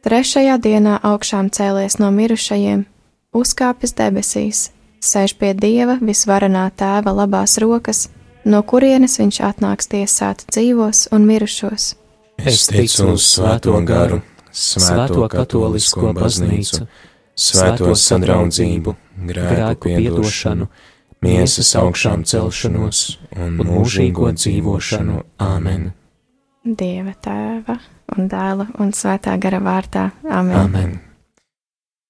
trešajā 0.03 0.57
dienā 0.59 0.97
augšām 1.03 1.51
cēlies 1.53 1.99
no 2.01 2.11
mirušajiem, 2.11 2.85
uzkāpis 3.33 3.95
debesīs, 3.97 4.67
sēž 5.03 5.37
pie 5.39 5.53
Dieva 5.53 5.97
visvarenā 6.01 6.69
tēva 6.75 7.13
labās 7.15 7.57
rokas, 7.61 8.07
no 8.45 8.63
kurienes 8.67 9.19
viņš 9.21 9.39
atnāks 9.49 9.89
tiesāt 9.91 10.45
dzīvos 10.51 11.07
un 11.15 11.27
mirušos. 11.29 11.93
Es 12.43 12.67
ticu 12.67 13.13
uz 13.13 13.25
Svēto 13.29 13.77
garu, 13.87 14.19
Svēto 14.51 15.27
katolisko 15.31 16.11
baznīcu, 16.17 16.87
Svēto 17.33 17.93
sadraudzību, 17.97 18.93
grēku 19.29 19.89
piedošanu, 19.89 20.67
miesas 21.25 21.71
augšām 21.79 22.25
celšanos 22.29 23.05
un 23.39 23.57
mūžīgo 23.65 24.29
dzīvošanu. 24.37 25.23
Āmen! 25.41 25.89
Dieva 26.63 27.15
tēva 27.19 27.79
un 28.13 28.29
dēla 28.31 28.69
un 28.79 28.93
svētā 28.95 29.33
gara 29.41 29.59
vārtā. 29.63 30.11
Amen! 30.29 30.59
Amen. 30.61 30.93